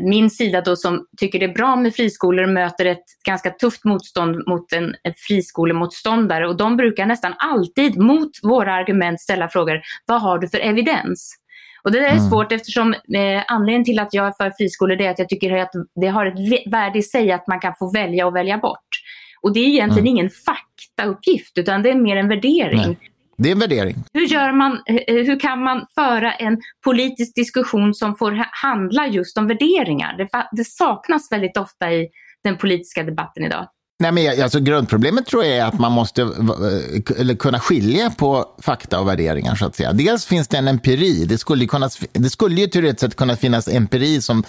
min 0.00 0.30
sida 0.30 0.60
då 0.60 0.76
som 0.76 1.06
tycker 1.16 1.38
det 1.38 1.44
är 1.44 1.54
bra 1.54 1.76
med 1.76 1.94
friskolor 1.94 2.46
möter 2.46 2.84
ett 2.84 3.04
ganska 3.26 3.50
tufft 3.50 3.84
motstånd 3.84 4.36
mot 4.46 4.72
en, 4.72 4.94
en 5.02 5.14
friskolemotståndare 5.16 6.48
och 6.48 6.56
de 6.56 6.76
brukar 6.76 7.06
nästan 7.06 7.34
alltid 7.38 7.98
mot 7.98 8.30
våra 8.42 8.74
argument 8.74 9.20
ställa 9.20 9.48
frågor, 9.48 9.80
vad 10.06 10.22
har 10.22 10.38
du 10.38 10.48
för 10.48 10.58
evidens? 10.58 11.34
Och 11.82 11.92
det 11.92 11.98
där 11.98 12.06
är 12.06 12.12
mm. 12.12 12.30
svårt 12.30 12.52
eftersom 12.52 12.94
eh, 12.94 13.42
anledningen 13.46 13.84
till 13.84 13.98
att 13.98 14.14
jag 14.14 14.26
är 14.26 14.32
för 14.32 14.50
friskolor 14.58 15.00
är 15.00 15.10
att 15.10 15.18
jag 15.18 15.28
tycker 15.28 15.56
att 15.56 15.70
det 16.00 16.06
har 16.06 16.26
ett 16.26 16.72
värde 16.72 16.98
i 16.98 17.02
sig 17.02 17.32
att 17.32 17.46
man 17.46 17.60
kan 17.60 17.74
få 17.78 17.92
välja 17.92 18.26
och 18.26 18.36
välja 18.36 18.58
bort. 18.58 18.88
Och 19.42 19.52
det 19.52 19.60
är 19.60 19.68
egentligen 19.68 20.06
mm. 20.06 20.16
ingen 20.16 20.30
faktauppgift 20.30 21.58
utan 21.58 21.82
det 21.82 21.90
är 21.90 21.94
mer 21.94 22.16
en 22.16 22.28
värdering. 22.28 22.76
Nej. 22.76 22.98
Det 23.42 23.48
är 23.48 23.52
en 23.52 23.58
värdering. 23.58 24.04
Hur, 24.12 24.26
gör 24.26 24.52
man, 24.52 24.72
eh, 24.86 25.14
hur 25.14 25.40
kan 25.40 25.62
man 25.62 25.86
föra 25.94 26.32
en 26.32 26.58
politisk 26.84 27.34
diskussion 27.34 27.94
som 27.94 28.16
får 28.16 28.46
handla 28.62 29.06
just 29.06 29.38
om 29.38 29.46
värderingar? 29.46 30.16
Det, 30.18 30.28
det 30.52 30.64
saknas 30.64 31.32
väldigt 31.32 31.56
ofta 31.56 31.92
i 31.92 32.08
den 32.44 32.56
politiska 32.56 33.02
debatten 33.02 33.44
idag. 33.44 33.68
Nej, 34.00 34.12
men 34.12 34.42
alltså, 34.42 34.60
grundproblemet 34.60 35.26
tror 35.26 35.44
jag 35.44 35.56
är 35.56 35.64
att 35.64 35.78
man 35.78 35.92
måste 35.92 36.22
eller 37.18 37.34
kunna 37.34 37.60
skilja 37.60 38.10
på 38.10 38.56
fakta 38.62 39.00
och 39.00 39.08
värderingar. 39.08 39.54
så 39.54 39.66
att 39.66 39.76
säga. 39.76 39.92
Dels 39.92 40.26
finns 40.26 40.48
det 40.48 40.58
en 40.58 40.68
empiri. 40.68 41.24
Det 41.24 41.38
skulle, 41.38 41.66
kunna, 41.66 41.90
det 42.12 42.30
skulle 42.30 42.60
ju 42.60 42.66
teoretiskt 42.66 43.00
sett 43.00 43.16
kunna 43.16 43.36
finnas 43.36 43.68
empiri 43.68 44.20
som 44.20 44.44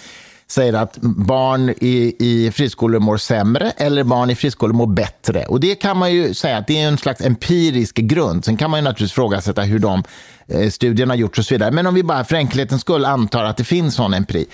säger 0.50 0.72
att 0.72 0.98
barn 1.00 1.70
i, 1.70 2.16
i 2.18 2.50
friskolor 2.50 3.00
mår 3.00 3.16
sämre 3.16 3.72
eller 3.76 4.04
barn 4.04 4.30
i 4.30 4.34
friskolor 4.34 4.72
mår 4.72 4.86
bättre. 4.86 5.44
Och 5.44 5.60
Det 5.60 5.74
kan 5.74 5.96
man 5.96 6.12
ju 6.12 6.34
säga 6.34 6.56
att 6.56 6.66
det 6.66 6.80
är 6.80 6.88
en 6.88 6.98
slags 6.98 7.20
empirisk 7.20 7.96
grund. 7.96 8.44
Sen 8.44 8.56
kan 8.56 8.70
man 8.70 8.80
ju 8.80 8.84
naturligtvis 8.84 9.12
frågasätta 9.12 9.62
hur 9.62 9.78
de 9.78 10.02
eh, 10.48 10.70
studierna 10.70 11.12
har 11.12 11.18
gjorts 11.18 11.38
och 11.38 11.44
så 11.44 11.54
vidare. 11.54 11.70
Men 11.70 11.86
om 11.86 11.94
vi 11.94 12.02
bara 12.02 12.24
för 12.24 12.36
enkelhetens 12.36 12.80
skull 12.80 13.04
antar 13.04 13.44
att 13.44 13.56
det 13.56 13.64
finns 13.64 13.94
sån 13.94 14.14
empiri. 14.14 14.46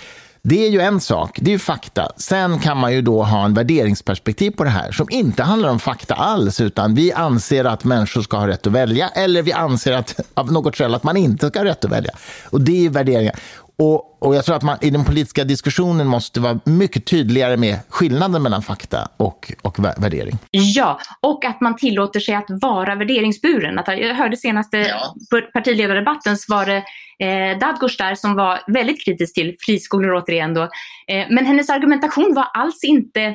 Det 0.48 0.66
är 0.66 0.70
ju 0.70 0.80
en 0.80 1.00
sak, 1.00 1.38
det 1.42 1.50
är 1.50 1.52
ju 1.52 1.58
fakta. 1.58 2.12
Sen 2.16 2.58
kan 2.58 2.76
man 2.76 2.92
ju 2.92 3.02
då 3.02 3.22
ha 3.22 3.44
en 3.44 3.54
värderingsperspektiv 3.54 4.50
på 4.50 4.64
det 4.64 4.70
här 4.70 4.92
som 4.92 5.06
inte 5.10 5.42
handlar 5.42 5.68
om 5.68 5.78
fakta 5.78 6.14
alls, 6.14 6.60
utan 6.60 6.94
vi 6.94 7.12
anser 7.12 7.64
att 7.64 7.84
människor 7.84 8.22
ska 8.22 8.36
ha 8.36 8.48
rätt 8.48 8.66
att 8.66 8.72
välja 8.72 9.08
eller 9.08 9.42
vi 9.42 9.52
anser 9.52 9.92
att 9.92 10.20
av 10.34 10.52
något 10.52 10.76
skäl 10.76 10.94
att 10.94 11.04
man 11.04 11.16
inte 11.16 11.48
ska 11.48 11.58
ha 11.58 11.64
rätt 11.64 11.84
att 11.84 11.90
välja. 11.90 12.12
Och 12.50 12.60
det 12.60 12.86
är 12.86 12.90
värderingar. 12.90 13.34
Och, 13.78 14.22
och 14.22 14.34
jag 14.34 14.44
tror 14.44 14.56
att 14.56 14.62
man 14.62 14.78
i 14.80 14.90
den 14.90 15.04
politiska 15.04 15.44
diskussionen 15.44 16.06
måste 16.06 16.40
vara 16.40 16.60
mycket 16.64 17.06
tydligare 17.06 17.56
med 17.56 17.78
skillnaden 17.88 18.42
mellan 18.42 18.62
fakta 18.62 19.08
och, 19.16 19.52
och 19.62 19.78
värdering. 19.78 20.38
Ja, 20.50 21.00
och 21.20 21.44
att 21.44 21.60
man 21.60 21.76
tillåter 21.76 22.20
sig 22.20 22.34
att 22.34 22.46
vara 22.48 22.94
värderingsburen. 22.94 23.78
Att 23.78 23.88
jag 23.88 24.14
hörde 24.14 24.36
senaste 24.36 24.78
ja. 24.78 25.14
partiledardebatten 25.52 26.36
så 26.36 26.54
var 26.54 26.66
det 26.66 26.82
eh, 27.26 27.58
Dadgostar 27.58 28.06
där 28.06 28.14
som 28.14 28.34
var 28.34 28.60
väldigt 28.66 29.04
kritisk 29.04 29.34
till 29.34 29.56
friskolor 29.60 30.14
återigen 30.14 30.54
då. 30.54 30.62
Eh, 30.62 31.26
men 31.30 31.46
hennes 31.46 31.70
argumentation 31.70 32.34
var 32.34 32.46
alls 32.54 32.84
inte 32.84 33.34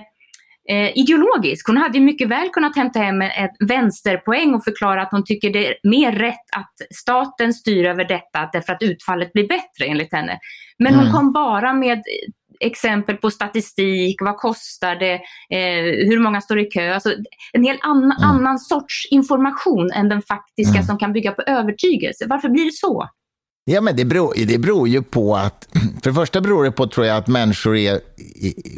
eh, 0.71 0.97
ideologisk. 0.97 1.67
Hon 1.67 1.77
hade 1.77 1.99
mycket 1.99 2.27
väl 2.27 2.49
kunnat 2.49 2.75
hämta 2.75 2.99
hem 2.99 3.21
ett 3.21 3.55
vänsterpoäng 3.59 4.53
och 4.53 4.63
förklara 4.63 5.01
att 5.01 5.11
hon 5.11 5.23
tycker 5.23 5.49
det 5.49 5.67
är 5.67 5.75
mer 5.83 6.11
rätt 6.11 6.55
att 6.57 6.73
staten 6.95 7.53
styr 7.53 7.85
över 7.85 8.05
detta 8.05 8.49
därför 8.53 8.73
att 8.73 8.81
utfallet 8.81 9.33
blir 9.33 9.47
bättre 9.47 9.85
enligt 9.85 10.13
henne. 10.13 10.39
Men 10.79 10.93
mm. 10.93 11.05
hon 11.05 11.13
kom 11.13 11.33
bara 11.33 11.73
med 11.73 12.03
exempel 12.59 13.17
på 13.17 13.31
statistik, 13.31 14.21
vad 14.21 14.37
kostar 14.37 14.95
det, 14.95 15.13
eh, 15.49 16.07
hur 16.09 16.19
många 16.19 16.41
står 16.41 16.59
i 16.59 16.65
kö. 16.65 16.93
Alltså, 16.93 17.13
en 17.53 17.63
helt 17.63 17.83
an 17.83 18.03
mm. 18.03 18.17
annan 18.21 18.59
sorts 18.59 19.07
information 19.11 19.91
än 19.91 20.09
den 20.09 20.21
faktiska 20.21 20.77
mm. 20.77 20.83
som 20.83 20.97
kan 20.97 21.13
bygga 21.13 21.31
på 21.31 21.41
övertygelse. 21.41 22.25
Varför 22.29 22.49
blir 22.49 22.65
det 22.65 22.73
så? 22.73 23.09
Ja, 23.65 23.81
men 23.81 23.95
det 23.95 24.05
beror, 24.05 24.33
det 24.45 24.57
beror 24.57 24.87
ju 24.87 25.01
på 25.01 25.35
att, 25.35 25.67
för 26.03 26.09
det 26.09 26.13
första 26.13 26.41
beror 26.41 26.63
det 26.63 26.71
på, 26.71 26.87
tror 26.87 27.05
jag, 27.05 27.17
att 27.17 27.27
människor 27.27 27.77
är 27.77 27.99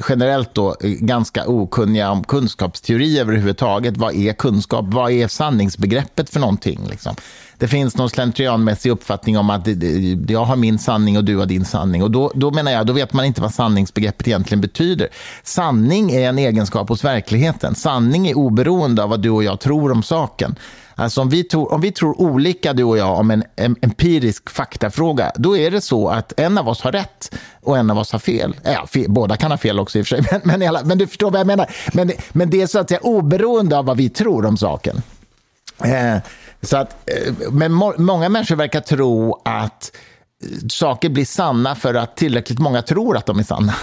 generellt 0.09 0.53
då 0.53 0.69
eh, 0.69 0.89
ganska 0.89 1.47
okunniga 1.47 2.11
om 2.11 2.23
kunskapsteori 2.23 3.19
överhuvudtaget. 3.19 3.97
Vad 3.97 4.15
är 4.15 4.33
kunskap? 4.33 4.85
Vad 4.87 5.11
är 5.11 5.27
sanningsbegreppet 5.27 6.29
för 6.29 6.39
någonting? 6.39 6.79
Liksom? 6.89 7.15
Det 7.57 7.67
finns 7.67 7.97
någon 7.97 8.09
slentrianmässig 8.09 8.89
uppfattning 8.89 9.37
om 9.37 9.49
att 9.49 9.67
jag 10.29 10.45
har 10.45 10.55
min 10.55 10.79
sanning 10.79 11.17
och 11.17 11.23
du 11.23 11.37
har 11.37 11.45
din 11.45 11.65
sanning. 11.65 12.03
Och 12.03 12.11
då, 12.11 12.31
då 12.35 12.51
menar 12.51 12.71
jag, 12.71 12.85
då 12.85 12.93
vet 12.93 13.13
man 13.13 13.25
inte 13.25 13.41
vad 13.41 13.53
sanningsbegreppet 13.53 14.27
egentligen 14.27 14.61
betyder. 14.61 15.07
Sanning 15.43 16.11
är 16.11 16.29
en 16.29 16.39
egenskap 16.39 16.89
hos 16.89 17.03
verkligheten. 17.03 17.75
Sanning 17.75 18.27
är 18.27 18.37
oberoende 18.37 19.03
av 19.03 19.09
vad 19.09 19.19
du 19.19 19.29
och 19.29 19.43
jag 19.43 19.59
tror 19.59 19.91
om 19.91 20.03
saken. 20.03 20.55
Alltså 20.95 21.21
om 21.21 21.29
vi, 21.29 21.43
tror, 21.43 21.73
om 21.73 21.81
vi 21.81 21.91
tror 21.91 22.21
olika, 22.21 22.73
du 22.73 22.83
och 22.83 22.97
jag, 22.97 23.19
om 23.19 23.31
en, 23.31 23.43
en 23.55 23.75
empirisk 23.81 24.49
faktafråga, 24.49 25.31
då 25.35 25.57
är 25.57 25.71
det 25.71 25.81
så 25.81 26.09
att 26.09 26.39
en 26.39 26.57
av 26.57 26.69
oss 26.69 26.81
har 26.81 26.91
rätt 26.91 27.35
och 27.61 27.77
en 27.77 27.91
av 27.91 27.97
oss 27.97 28.11
har 28.11 28.19
fel. 28.19 28.55
Ja, 28.63 28.87
fel, 28.87 29.05
båda 29.07 29.37
kan 29.37 29.51
ha 29.51 29.57
fel 29.57 29.79
också 29.79 29.99
i 29.99 30.01
och 30.01 30.07
för 30.07 30.15
sig, 30.15 30.41
men, 30.43 30.59
men, 30.59 30.87
men 30.87 30.97
du 30.97 31.07
förstår 31.07 31.31
vad 31.31 31.39
jag 31.39 31.47
menar. 31.47 31.69
Men, 31.93 32.11
men 32.31 32.49
det 32.49 32.61
är 32.61 32.67
så 32.67 32.79
att 32.79 32.89
säga 32.89 32.99
oberoende 32.99 33.77
av 33.77 33.85
vad 33.85 33.97
vi 33.97 34.09
tror 34.09 34.45
om 34.45 34.57
saken. 34.57 35.01
Eh, 35.83 36.17
så 36.61 36.77
att, 36.77 37.09
eh, 37.09 37.33
men 37.51 37.71
må, 37.71 37.93
många 37.97 38.29
människor 38.29 38.55
verkar 38.55 38.81
tro 38.81 39.41
att 39.45 39.91
eh, 40.43 40.67
saker 40.69 41.09
blir 41.09 41.25
sanna 41.25 41.75
för 41.75 41.93
att 41.93 42.17
tillräckligt 42.17 42.59
många 42.59 42.81
tror 42.81 43.17
att 43.17 43.25
de 43.25 43.39
är 43.39 43.43
sanna. 43.43 43.75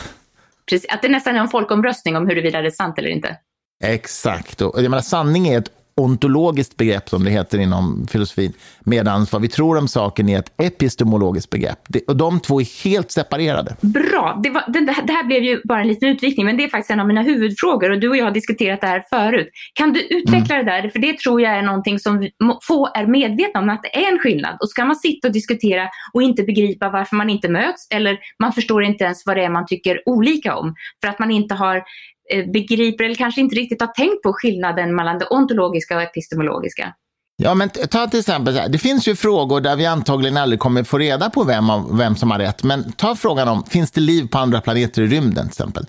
Precis, 0.71 0.91
att 0.91 1.03
det 1.03 1.09
nästan 1.09 1.37
är 1.37 1.41
en 1.41 1.49
folkomröstning 1.49 2.17
om 2.17 2.27
huruvida 2.27 2.61
det 2.61 2.69
är 2.69 2.71
sant 2.71 2.99
eller 2.99 3.11
inte. 3.11 3.37
Exakt. 3.85 4.61
Och 4.61 4.83
jag 4.83 4.91
menar, 4.91 5.03
sanning 5.03 5.49
är 5.49 5.59
ett 5.59 5.71
ontologiskt 5.95 6.77
begrepp, 6.77 7.09
som 7.09 7.25
det 7.25 7.31
heter 7.31 7.59
inom 7.59 8.07
filosofin, 8.11 8.53
medan 8.81 9.27
vad 9.33 9.43
vi 9.43 9.49
tror 9.49 9.79
om 9.79 9.89
saken 9.89 10.29
är 10.29 10.39
ett 10.39 10.53
epistemologiskt 10.57 11.51
begrepp. 11.51 11.79
Det, 11.89 12.01
och 12.09 12.17
de 12.17 12.41
två 12.41 12.61
är 12.61 12.85
helt 12.85 13.11
separerade. 13.11 13.77
Bra! 13.81 14.41
Det, 14.43 14.51
var, 14.51 14.65
det, 14.69 14.81
det, 14.81 15.13
här 15.13 15.25
blev 15.25 15.43
ju 15.43 15.61
bara 15.65 15.81
en 15.81 15.89
liten 15.89 16.09
utvikning, 16.09 16.47
men 16.47 16.57
det 16.57 16.65
är 16.65 16.69
faktiskt 16.69 16.91
en 16.91 17.01
av 17.01 17.07
mina 17.07 17.23
huvudfrågor 17.23 17.91
och 17.91 18.01
du 18.01 18.09
och 18.09 18.17
jag 18.17 18.25
har 18.25 18.33
diskuterat 18.33 18.81
det 18.81 18.87
här 18.87 19.05
förut. 19.11 19.49
Kan 19.75 19.93
du 19.93 20.01
utveckla 20.01 20.55
mm. 20.55 20.67
det 20.67 20.73
där? 20.73 20.89
För 20.89 20.99
det 20.99 21.19
tror 21.19 21.41
jag 21.41 21.53
är 21.53 21.63
någonting 21.63 21.99
som 21.99 22.29
få 22.63 22.89
är 22.95 23.07
medvetna 23.07 23.61
om, 23.61 23.71
att 23.71 23.83
det 23.83 24.05
är 24.05 24.13
en 24.13 24.19
skillnad. 24.19 24.57
Och 24.61 24.69
ska 24.69 24.85
man 24.85 24.97
sitta 24.97 25.29
och 25.29 25.35
diskutera 25.35 25.89
och 26.13 26.23
inte 26.23 26.43
begripa 26.43 26.91
varför 26.91 27.17
man 27.17 27.31
inte 27.31 27.49
möts, 27.49 27.87
eller 27.91 28.19
man 28.39 28.53
förstår 28.53 28.83
inte 28.83 29.05
ens 29.05 29.27
vad 29.27 29.37
det 29.37 29.45
är 29.45 29.51
man 29.51 29.67
tycker 29.67 30.09
olika 30.09 30.57
om, 30.57 30.75
för 31.01 31.09
att 31.09 31.19
man 31.19 31.31
inte 31.31 31.55
har 31.55 31.83
Eh, 32.31 32.47
begriper 32.47 33.05
eller 33.05 33.15
kanske 33.15 33.41
inte 33.41 33.57
riktigt 33.57 33.81
har 33.81 33.89
tänkt 33.89 34.23
på 34.23 34.33
skillnaden 34.33 34.95
mellan 34.95 35.19
det 35.19 35.27
ontologiska 35.27 35.97
och 35.97 36.03
epistemologiska. 36.03 36.95
Ja, 37.37 37.55
men 37.55 37.69
ta 37.69 38.07
till 38.07 38.21
exempel, 38.21 38.61
det 38.69 38.79
finns 38.79 39.09
ju 39.09 39.17
frågor 39.17 39.61
där 39.61 39.77
vi 39.77 39.87
antagligen 39.87 40.37
aldrig 40.37 40.61
kommer 40.61 40.85
få 40.85 40.99
reda 40.99 41.31
på 41.31 41.45
vem, 41.45 41.71
av, 41.71 41.97
vem 41.97 42.17
som 42.17 42.31
har 42.31 42.39
rätt. 42.39 42.63
Men 42.63 42.93
ta 42.93 43.17
frågan 43.17 43.49
om, 43.49 43.65
finns 43.65 43.91
det 43.91 44.01
liv 44.01 44.29
på 44.29 44.39
andra 44.39 44.61
planeter 44.61 45.03
i 45.03 45.07
rymden 45.07 45.45
till 45.45 45.53
exempel? 45.53 45.87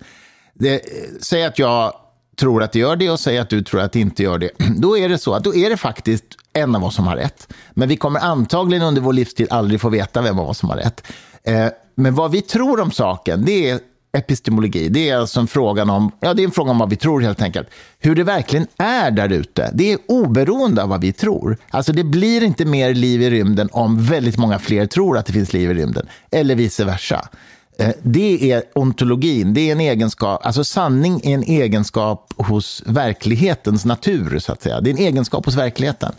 Det, 0.53 0.73
eh, 0.73 0.79
säg 1.21 1.45
att 1.45 1.59
jag 1.59 1.93
tror 2.39 2.63
att 2.63 2.71
det 2.71 2.79
gör 2.79 2.95
det 2.95 3.09
och 3.09 3.19
säg 3.19 3.37
att 3.37 3.49
du 3.49 3.63
tror 3.63 3.81
att 3.81 3.91
det 3.91 3.99
inte 3.99 4.23
gör 4.23 4.37
det. 4.37 4.51
Då 4.77 4.97
är 4.97 5.09
det 5.09 5.17
så 5.17 5.33
att 5.33 5.43
då 5.43 5.55
är 5.55 5.69
det 5.69 5.77
faktiskt 5.77 6.25
en 6.53 6.75
av 6.75 6.83
oss 6.83 6.95
som 6.95 7.07
har 7.07 7.15
rätt. 7.15 7.53
Men 7.71 7.89
vi 7.89 7.97
kommer 7.97 8.19
antagligen 8.19 8.83
under 8.83 9.01
vår 9.01 9.13
livstid 9.13 9.47
aldrig 9.49 9.81
få 9.81 9.89
veta 9.89 10.21
vem 10.21 10.39
av 10.39 10.49
oss 10.49 10.57
som 10.57 10.69
har 10.69 10.77
rätt. 10.77 11.07
Eh, 11.43 11.67
men 11.95 12.15
vad 12.15 12.31
vi 12.31 12.41
tror 12.41 12.79
om 12.81 12.91
saken, 12.91 13.45
det 13.45 13.69
är 13.69 13.79
epistemologi, 14.13 14.89
det 14.89 15.09
är 15.09 15.17
alltså 15.17 15.39
en 15.39 15.47
fråga 15.47 15.83
om, 15.83 16.11
ja, 16.19 16.33
det 16.33 16.41
är 16.41 16.45
en 16.45 16.51
fråga 16.51 16.71
om 16.71 16.77
vad 16.77 16.89
vi 16.89 16.95
tror 16.95 17.21
helt 17.21 17.41
enkelt. 17.41 17.67
Hur 17.99 18.15
det 18.15 18.23
verkligen 18.23 18.67
är 18.77 19.11
där 19.11 19.29
ute, 19.29 19.71
det 19.73 19.91
är 19.91 19.99
oberoende 20.07 20.83
av 20.83 20.89
vad 20.89 21.01
vi 21.01 21.13
tror. 21.13 21.57
Alltså 21.69 21.93
det 21.93 22.03
blir 22.03 22.43
inte 22.43 22.65
mer 22.65 22.93
liv 22.93 23.21
i 23.21 23.29
rymden 23.29 23.69
om 23.71 24.05
väldigt 24.05 24.37
många 24.37 24.59
fler 24.59 24.85
tror 24.85 25.17
att 25.17 25.25
det 25.25 25.33
finns 25.33 25.53
liv 25.53 25.71
i 25.71 25.73
rymden, 25.73 26.07
eller 26.31 26.55
vice 26.55 26.85
versa. 26.85 27.29
Eh, 27.77 27.89
det 28.01 28.51
är 28.51 28.63
ontologin, 28.75 29.53
det 29.53 29.61
är 29.61 29.71
en 29.71 29.81
egenskap, 29.81 30.45
alltså 30.45 30.63
sanning 30.63 31.21
är 31.23 31.33
en 31.33 31.43
egenskap 31.43 32.33
hos 32.37 32.83
verklighetens 32.85 33.85
natur, 33.85 34.39
så 34.39 34.51
att 34.51 34.61
säga. 34.61 34.81
Det 34.81 34.89
är 34.89 34.91
en 34.91 34.97
egenskap 34.97 35.45
hos 35.45 35.55
verkligheten. 35.55 36.11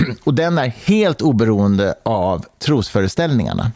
Och 0.24 0.34
den 0.34 0.58
är 0.58 0.68
helt 0.68 1.22
oberoende 1.22 1.94
av 2.02 2.44
trosföreställningarna. 2.58 3.72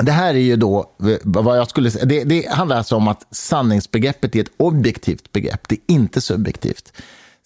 Det 0.00 0.12
här 0.12 0.34
är 0.34 0.38
ju 0.38 0.56
då 0.56 0.90
vad 1.24 1.58
jag 1.58 1.70
skulle 1.70 1.90
säga. 1.90 2.04
Det, 2.04 2.24
det 2.24 2.48
handlar 2.48 2.76
alltså 2.76 2.96
om 2.96 3.08
att 3.08 3.26
sanningsbegreppet 3.30 4.36
är 4.36 4.40
ett 4.40 4.50
objektivt 4.56 5.32
begrepp. 5.32 5.68
Det 5.68 5.74
är 5.74 5.94
inte 5.94 6.20
subjektivt. 6.20 6.92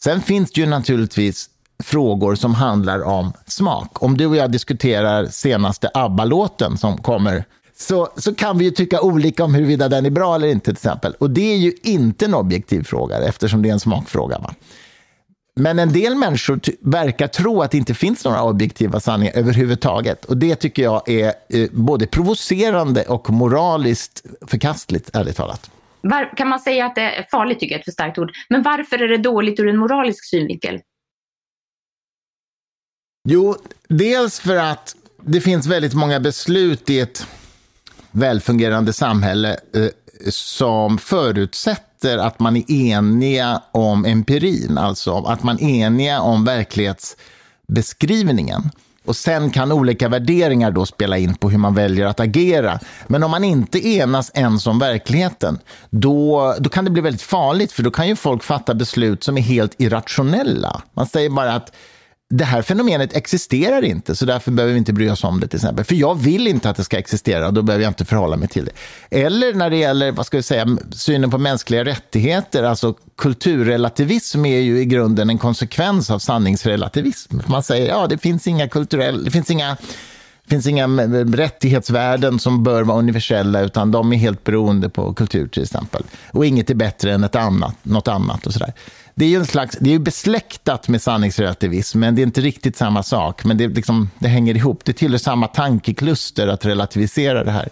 Sen 0.02 0.20
finns 0.20 0.52
det 0.52 0.60
ju 0.60 0.66
naturligtvis 0.66 1.50
frågor 1.82 2.34
som 2.34 2.54
handlar 2.54 3.02
om 3.02 3.32
smak. 3.46 4.02
Om 4.02 4.16
du 4.16 4.26
och 4.26 4.36
jag 4.36 4.52
diskuterar 4.52 5.26
senaste 5.26 5.90
ABBA-låten 5.94 6.78
som 6.78 6.98
kommer 6.98 7.44
så, 7.76 8.08
så 8.16 8.34
kan 8.34 8.58
vi 8.58 8.64
ju 8.64 8.70
tycka 8.70 9.00
olika 9.00 9.44
om 9.44 9.54
huruvida 9.54 9.88
den 9.88 10.06
är 10.06 10.10
bra 10.10 10.34
eller 10.34 10.48
inte. 10.48 10.64
till 10.64 10.72
exempel. 10.72 11.14
Och 11.18 11.30
Det 11.30 11.52
är 11.52 11.56
ju 11.56 11.72
inte 11.82 12.24
en 12.24 12.34
objektiv 12.34 12.82
fråga 12.84 13.18
eftersom 13.18 13.62
det 13.62 13.68
är 13.68 13.72
en 13.72 13.80
smakfråga. 13.80 14.38
Va? 14.38 14.54
Men 15.60 15.78
en 15.78 15.92
del 15.92 16.14
människor 16.14 16.60
verkar 16.80 17.26
tro 17.26 17.62
att 17.62 17.70
det 17.70 17.76
inte 17.78 17.94
finns 17.94 18.24
några 18.24 18.42
objektiva 18.42 19.00
sanningar 19.00 19.32
överhuvudtaget. 19.36 20.24
Och 20.24 20.36
det 20.36 20.56
tycker 20.56 20.82
jag 20.82 21.08
är 21.08 21.32
eh, 21.48 21.68
både 21.72 22.06
provocerande 22.06 23.02
och 23.02 23.30
moraliskt 23.30 24.24
förkastligt, 24.46 25.16
ärligt 25.16 25.36
talat. 25.36 25.70
Var, 26.00 26.36
kan 26.36 26.48
man 26.48 26.60
säga 26.60 26.86
att 26.86 26.94
det 26.94 27.00
är 27.00 27.26
farligt, 27.30 27.60
tycker 27.60 27.74
jag 27.74 27.76
är 27.76 27.80
ett 27.80 27.84
för 27.84 27.92
starkt 27.92 28.18
ord. 28.18 28.30
Men 28.48 28.62
varför 28.62 29.02
är 29.02 29.08
det 29.08 29.18
dåligt 29.18 29.60
ur 29.60 29.68
en 29.68 29.76
moralisk 29.76 30.24
synvinkel? 30.24 30.80
Jo, 33.28 33.56
dels 33.88 34.40
för 34.40 34.56
att 34.56 34.96
det 35.22 35.40
finns 35.40 35.66
väldigt 35.66 35.94
många 35.94 36.20
beslut 36.20 36.90
i 36.90 37.00
ett 37.00 37.26
välfungerande 38.10 38.92
samhälle 38.92 39.50
eh, 39.74 39.88
som 40.30 40.98
förutsätter 40.98 41.91
efter 42.02 42.18
att 42.18 42.40
man 42.40 42.56
är 42.56 42.70
eniga 42.70 43.62
om 43.72 44.04
empirin, 44.04 44.78
alltså 44.78 45.16
att 45.16 45.42
man 45.42 45.60
är 45.60 45.86
eniga 45.86 46.20
om 46.20 46.44
verklighetsbeskrivningen. 46.44 48.70
Och 49.04 49.16
sen 49.16 49.50
kan 49.50 49.72
olika 49.72 50.08
värderingar 50.08 50.70
då 50.70 50.86
spela 50.86 51.18
in 51.18 51.34
på 51.34 51.50
hur 51.50 51.58
man 51.58 51.74
väljer 51.74 52.06
att 52.06 52.20
agera. 52.20 52.80
Men 53.06 53.22
om 53.22 53.30
man 53.30 53.44
inte 53.44 53.86
enas 53.86 54.30
ens 54.34 54.66
om 54.66 54.78
verkligheten, 54.78 55.58
då, 55.90 56.54
då 56.58 56.70
kan 56.70 56.84
det 56.84 56.90
bli 56.90 57.02
väldigt 57.02 57.22
farligt, 57.22 57.72
för 57.72 57.82
då 57.82 57.90
kan 57.90 58.08
ju 58.08 58.16
folk 58.16 58.42
fatta 58.42 58.74
beslut 58.74 59.24
som 59.24 59.38
är 59.38 59.42
helt 59.42 59.80
irrationella. 59.80 60.82
Man 60.94 61.06
säger 61.06 61.30
bara 61.30 61.54
att 61.54 61.72
det 62.34 62.44
här 62.44 62.62
fenomenet 62.62 63.16
existerar 63.16 63.84
inte, 63.84 64.16
så 64.16 64.24
därför 64.24 64.50
behöver 64.50 64.72
vi 64.72 64.78
inte 64.78 64.92
bry 64.92 65.10
oss 65.10 65.24
om 65.24 65.40
det 65.40 65.48
till 65.48 65.56
exempel. 65.56 65.84
För 65.84 65.94
jag 65.94 66.14
vill 66.14 66.46
inte 66.46 66.70
att 66.70 66.76
det 66.76 66.84
ska 66.84 66.98
existera, 66.98 67.46
och 67.46 67.54
då 67.54 67.62
behöver 67.62 67.84
jag 67.84 67.90
inte 67.90 68.04
förhålla 68.04 68.36
mig 68.36 68.48
till 68.48 68.64
det. 68.64 68.72
Eller 69.20 69.54
när 69.54 69.70
det 69.70 69.76
gäller 69.76 70.12
vad 70.12 70.26
ska 70.26 70.36
vi 70.36 70.42
säga, 70.42 70.66
synen 70.92 71.30
på 71.30 71.38
mänskliga 71.38 71.84
rättigheter, 71.84 72.62
alltså 72.62 72.94
kulturrelativism 73.18 74.44
är 74.44 74.60
ju 74.60 74.80
i 74.80 74.84
grunden 74.84 75.30
en 75.30 75.38
konsekvens 75.38 76.10
av 76.10 76.18
sanningsrelativism. 76.18 77.38
Man 77.46 77.62
säger 77.62 77.88
ja, 77.88 78.06
det 78.06 78.18
finns 78.18 78.46
inga 78.46 78.68
kulturella, 78.68 79.18
det 79.18 79.30
finns 79.30 79.50
inga 79.50 79.76
det 80.44 80.50
finns 80.50 80.66
inga 80.66 80.84
eh, 80.84 81.08
rättighetsvärden 81.24 82.38
som 82.38 82.62
bör 82.62 82.82
vara 82.82 82.98
universella, 82.98 83.60
utan 83.60 83.90
de 83.90 84.12
är 84.12 84.16
helt 84.16 84.44
beroende 84.44 84.88
på 84.88 85.14
kultur 85.14 85.48
till 85.48 85.62
exempel. 85.62 86.02
Och 86.32 86.46
inget 86.46 86.70
är 86.70 86.74
bättre 86.74 87.12
än 87.12 87.24
ett 87.24 87.36
annat, 87.36 87.76
något 87.82 88.08
annat 88.08 88.46
och 88.46 88.52
sådär 88.52 88.72
det 89.14 89.24
är 89.24 89.28
ju 89.28 89.36
en 89.36 89.46
slags, 89.46 89.78
det 89.80 89.94
är 89.94 89.98
besläktat 89.98 90.88
med 90.88 91.02
sanningsrelativism, 91.02 92.00
men 92.00 92.14
det 92.14 92.22
är 92.22 92.26
inte 92.26 92.40
riktigt 92.40 92.76
samma 92.76 93.02
sak. 93.02 93.44
Men 93.44 93.58
det, 93.58 93.68
liksom, 93.68 94.10
det 94.18 94.28
hänger 94.28 94.56
ihop. 94.56 94.84
Det 94.84 94.92
tillhör 94.92 95.18
samma 95.18 95.46
tankekluster 95.46 96.48
att 96.48 96.66
relativisera 96.66 97.44
det 97.44 97.50
här. 97.50 97.68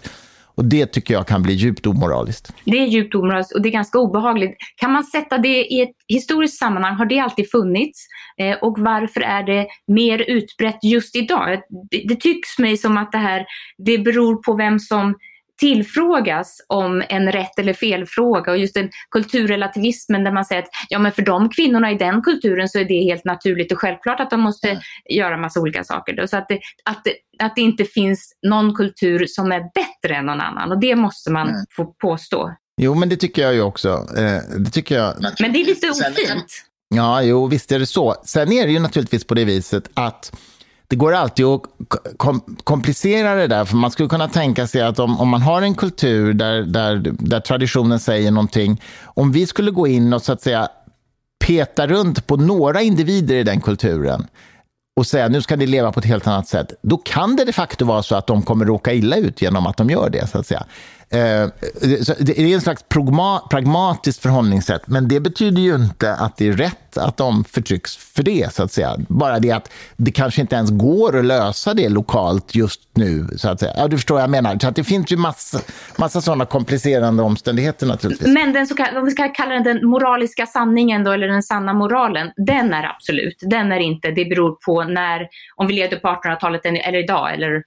Och 0.55 0.65
det 0.65 0.85
tycker 0.85 1.13
jag 1.13 1.27
kan 1.27 1.43
bli 1.43 1.53
djupt 1.53 1.87
omoraliskt. 1.87 2.53
Det 2.65 2.77
är 2.77 2.85
djupt 2.85 3.15
omoraliskt 3.15 3.51
och 3.51 3.61
det 3.61 3.69
är 3.69 3.71
ganska 3.71 3.99
obehagligt. 3.99 4.55
Kan 4.75 4.91
man 4.91 5.03
sätta 5.03 5.37
det 5.37 5.73
i 5.73 5.81
ett 5.81 5.95
historiskt 6.07 6.57
sammanhang? 6.57 6.95
Har 6.95 7.05
det 7.05 7.19
alltid 7.19 7.51
funnits? 7.51 8.07
Eh, 8.37 8.57
och 8.57 8.79
varför 8.79 9.21
är 9.21 9.43
det 9.43 9.67
mer 9.87 10.19
utbrett 10.19 10.83
just 10.83 11.15
idag? 11.15 11.61
Det, 11.91 12.03
det 12.07 12.15
tycks 12.15 12.59
mig 12.59 12.77
som 12.77 12.97
att 12.97 13.11
det 13.11 13.17
här, 13.17 13.45
det 13.77 13.97
beror 13.97 14.35
på 14.35 14.55
vem 14.55 14.79
som 14.79 15.15
tillfrågas 15.61 16.57
om 16.67 17.03
en 17.09 17.31
rätt 17.31 17.59
eller 17.59 17.73
fel 17.73 18.05
fråga 18.05 18.51
och 18.51 18.57
just 18.57 18.73
den 18.73 18.89
kulturrelativismen 19.11 20.23
där 20.23 20.31
man 20.31 20.45
säger 20.45 20.61
att 20.61 20.69
ja 20.89 20.99
men 20.99 21.11
för 21.11 21.21
de 21.21 21.49
kvinnorna 21.49 21.91
i 21.91 21.95
den 21.95 22.21
kulturen 22.21 22.69
så 22.69 22.79
är 22.79 22.85
det 22.85 23.03
helt 23.03 23.25
naturligt 23.25 23.71
och 23.71 23.77
självklart 23.77 24.19
att 24.19 24.29
de 24.29 24.41
måste 24.41 24.69
mm. 24.69 24.81
göra 25.09 25.37
massa 25.37 25.59
olika 25.59 25.83
saker. 25.83 26.27
Så 26.27 26.37
att 26.37 26.47
det, 26.49 26.59
att, 26.85 27.03
det, 27.03 27.13
att 27.45 27.55
det 27.55 27.61
inte 27.61 27.85
finns 27.85 28.37
någon 28.47 28.75
kultur 28.75 29.25
som 29.27 29.51
är 29.51 29.59
bättre 29.59 30.15
än 30.15 30.25
någon 30.25 30.41
annan 30.41 30.71
och 30.71 30.79
det 30.79 30.95
måste 30.95 31.31
man 31.31 31.49
mm. 31.49 31.61
få 31.75 31.85
påstå. 31.85 32.55
Jo 32.81 32.95
men 32.95 33.09
det 33.09 33.17
tycker 33.17 33.41
jag 33.41 33.53
ju 33.53 33.61
också. 33.61 33.89
Eh, 34.17 34.59
det 34.59 34.69
tycker 34.69 34.95
jag. 34.95 35.13
Men 35.39 35.53
det 35.53 35.61
är 35.61 35.65
lite 35.65 35.89
ofint. 35.89 36.63
Ja, 36.95 37.23
jo 37.23 37.47
visst 37.47 37.71
är 37.71 37.79
det 37.79 37.85
så. 37.85 38.15
Sen 38.25 38.51
är 38.51 38.65
det 38.65 38.73
ju 38.73 38.79
naturligtvis 38.79 39.23
på 39.23 39.33
det 39.33 39.45
viset 39.45 39.89
att 39.93 40.31
det 40.91 40.97
går 40.97 41.13
alltid 41.13 41.45
att 41.45 41.61
kom 42.17 42.41
komplicera 42.63 43.35
det 43.35 43.47
där, 43.47 43.65
för 43.65 43.75
man 43.75 43.91
skulle 43.91 44.09
kunna 44.09 44.27
tänka 44.27 44.67
sig 44.67 44.81
att 44.81 44.99
om, 44.99 45.19
om 45.19 45.29
man 45.29 45.41
har 45.41 45.61
en 45.61 45.75
kultur 45.75 46.33
där, 46.33 46.61
där, 46.61 47.01
där 47.19 47.39
traditionen 47.39 47.99
säger 47.99 48.31
någonting, 48.31 48.81
om 49.03 49.31
vi 49.31 49.47
skulle 49.47 49.71
gå 49.71 49.87
in 49.87 50.13
och 50.13 50.21
så 50.21 50.33
att 50.33 50.41
säga 50.41 50.69
peta 51.45 51.87
runt 51.87 52.27
på 52.27 52.35
några 52.37 52.81
individer 52.81 53.35
i 53.35 53.43
den 53.43 53.61
kulturen 53.61 54.27
och 54.95 55.07
säga 55.07 55.27
nu 55.27 55.41
ska 55.41 55.55
ni 55.55 55.67
leva 55.67 55.91
på 55.91 55.99
ett 55.99 56.05
helt 56.05 56.27
annat 56.27 56.47
sätt, 56.47 56.73
då 56.81 56.97
kan 56.97 57.35
det 57.35 57.45
de 57.45 57.53
facto 57.53 57.85
vara 57.85 58.03
så 58.03 58.15
att 58.15 58.27
de 58.27 58.41
kommer 58.41 58.65
råka 58.65 58.93
illa 58.93 59.17
ut 59.17 59.41
genom 59.41 59.67
att 59.67 59.77
de 59.77 59.89
gör 59.89 60.09
det. 60.09 60.27
så 60.27 60.37
att 60.37 60.47
säga. 60.47 60.65
Eh, 61.11 61.47
det 62.19 62.39
är 62.39 62.53
en 62.53 62.61
slags 62.61 62.85
pragmatiskt 63.49 64.21
förhållningssätt, 64.21 64.87
men 64.87 65.07
det 65.07 65.19
betyder 65.19 65.61
ju 65.61 65.75
inte 65.75 66.13
att 66.13 66.37
det 66.37 66.47
är 66.47 66.53
rätt 66.53 66.97
att 66.97 67.17
de 67.17 67.43
förtrycks 67.43 67.97
för 67.97 68.23
det, 68.23 68.53
så 68.53 68.63
att 68.63 68.71
säga. 68.71 68.95
Bara 68.97 69.39
det 69.39 69.51
att 69.51 69.71
det 69.97 70.11
kanske 70.11 70.41
inte 70.41 70.55
ens 70.55 70.71
går 70.71 71.19
att 71.19 71.25
lösa 71.25 71.73
det 71.73 71.89
lokalt 71.89 72.55
just 72.55 72.81
nu, 72.93 73.27
så 73.37 73.49
att 73.49 73.59
säga. 73.59 73.73
Ja, 73.77 73.87
du 73.87 73.97
förstår 73.97 74.15
vad 74.15 74.23
jag 74.23 74.29
menar. 74.29 74.57
Så 74.59 74.67
att 74.67 74.75
det 74.75 74.83
finns 74.83 75.11
ju 75.11 75.17
massa, 75.17 75.59
massa 75.97 76.21
sådana 76.21 76.45
komplicerande 76.45 77.23
omständigheter 77.23 77.87
naturligtvis. 77.87 78.33
Men 78.33 78.53
den 78.53 78.67
så 78.67 78.75
kallade, 78.75 78.99
om 78.99 79.05
vi 79.05 79.11
ska 79.11 79.29
kalla 79.29 79.53
den 79.53 79.63
den 79.63 79.89
moraliska 79.89 80.45
sanningen 80.45 81.03
då, 81.03 81.11
eller 81.11 81.27
den 81.27 81.43
sanna 81.43 81.73
moralen, 81.73 82.31
den 82.35 82.73
är 82.73 82.83
absolut. 82.83 83.37
Den 83.41 83.71
är 83.71 83.79
inte, 83.79 84.11
det 84.11 84.25
beror 84.25 84.51
på 84.65 84.83
när, 84.83 85.27
om 85.55 85.67
vi 85.67 85.73
leder 85.73 85.97
på 85.97 86.07
1800-talet 86.07 86.65
eller 86.65 87.03
idag, 87.03 87.33
eller 87.33 87.63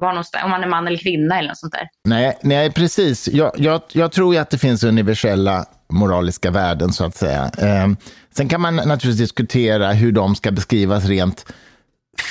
var 0.00 0.08
någonstans, 0.08 0.44
om 0.44 0.50
man 0.50 0.62
är 0.62 0.68
man 0.68 0.86
eller 0.86 0.98
kvinna 0.98 1.38
eller 1.38 1.48
något 1.48 1.58
sånt 1.58 1.72
där. 1.72 1.88
Nej, 2.04 2.38
nej 2.42 2.70
precis. 2.70 3.28
Jag, 3.28 3.52
jag, 3.56 3.80
jag 3.92 4.12
tror 4.12 4.34
ju 4.34 4.40
att 4.40 4.50
det 4.50 4.58
finns 4.58 4.84
universella 4.84 5.64
moraliska 5.88 6.50
värden, 6.50 6.92
så 6.92 7.04
att 7.04 7.16
säga. 7.16 7.50
Eh, 7.58 7.88
sen 8.36 8.48
kan 8.48 8.60
man 8.60 8.76
naturligtvis 8.76 9.18
diskutera 9.18 9.92
hur 9.92 10.12
de 10.12 10.34
ska 10.34 10.50
beskrivas 10.50 11.04
rent 11.04 11.46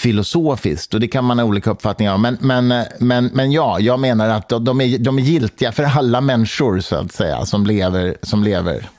filosofiskt, 0.01 0.93
och 0.93 0.99
det 0.99 1.07
kan 1.07 1.25
man 1.25 1.39
ha 1.39 1.45
olika 1.45 1.71
uppfattningar 1.71 2.13
om. 2.13 2.21
Men, 2.21 2.37
men, 2.41 2.85
men, 2.99 3.25
men 3.25 3.51
ja, 3.51 3.79
jag 3.79 3.99
menar 3.99 4.29
att 4.29 4.49
de 4.49 4.81
är, 4.81 4.97
de 4.97 5.17
är 5.17 5.23
giltiga 5.23 5.71
för 5.71 5.83
alla 5.83 6.21
människor, 6.21 6.79
så 6.79 6.95
att 6.95 7.11
säga, 7.11 7.45
som 7.45 7.65
lever, 7.65 8.17
som 8.21 8.43
lever 8.43 8.89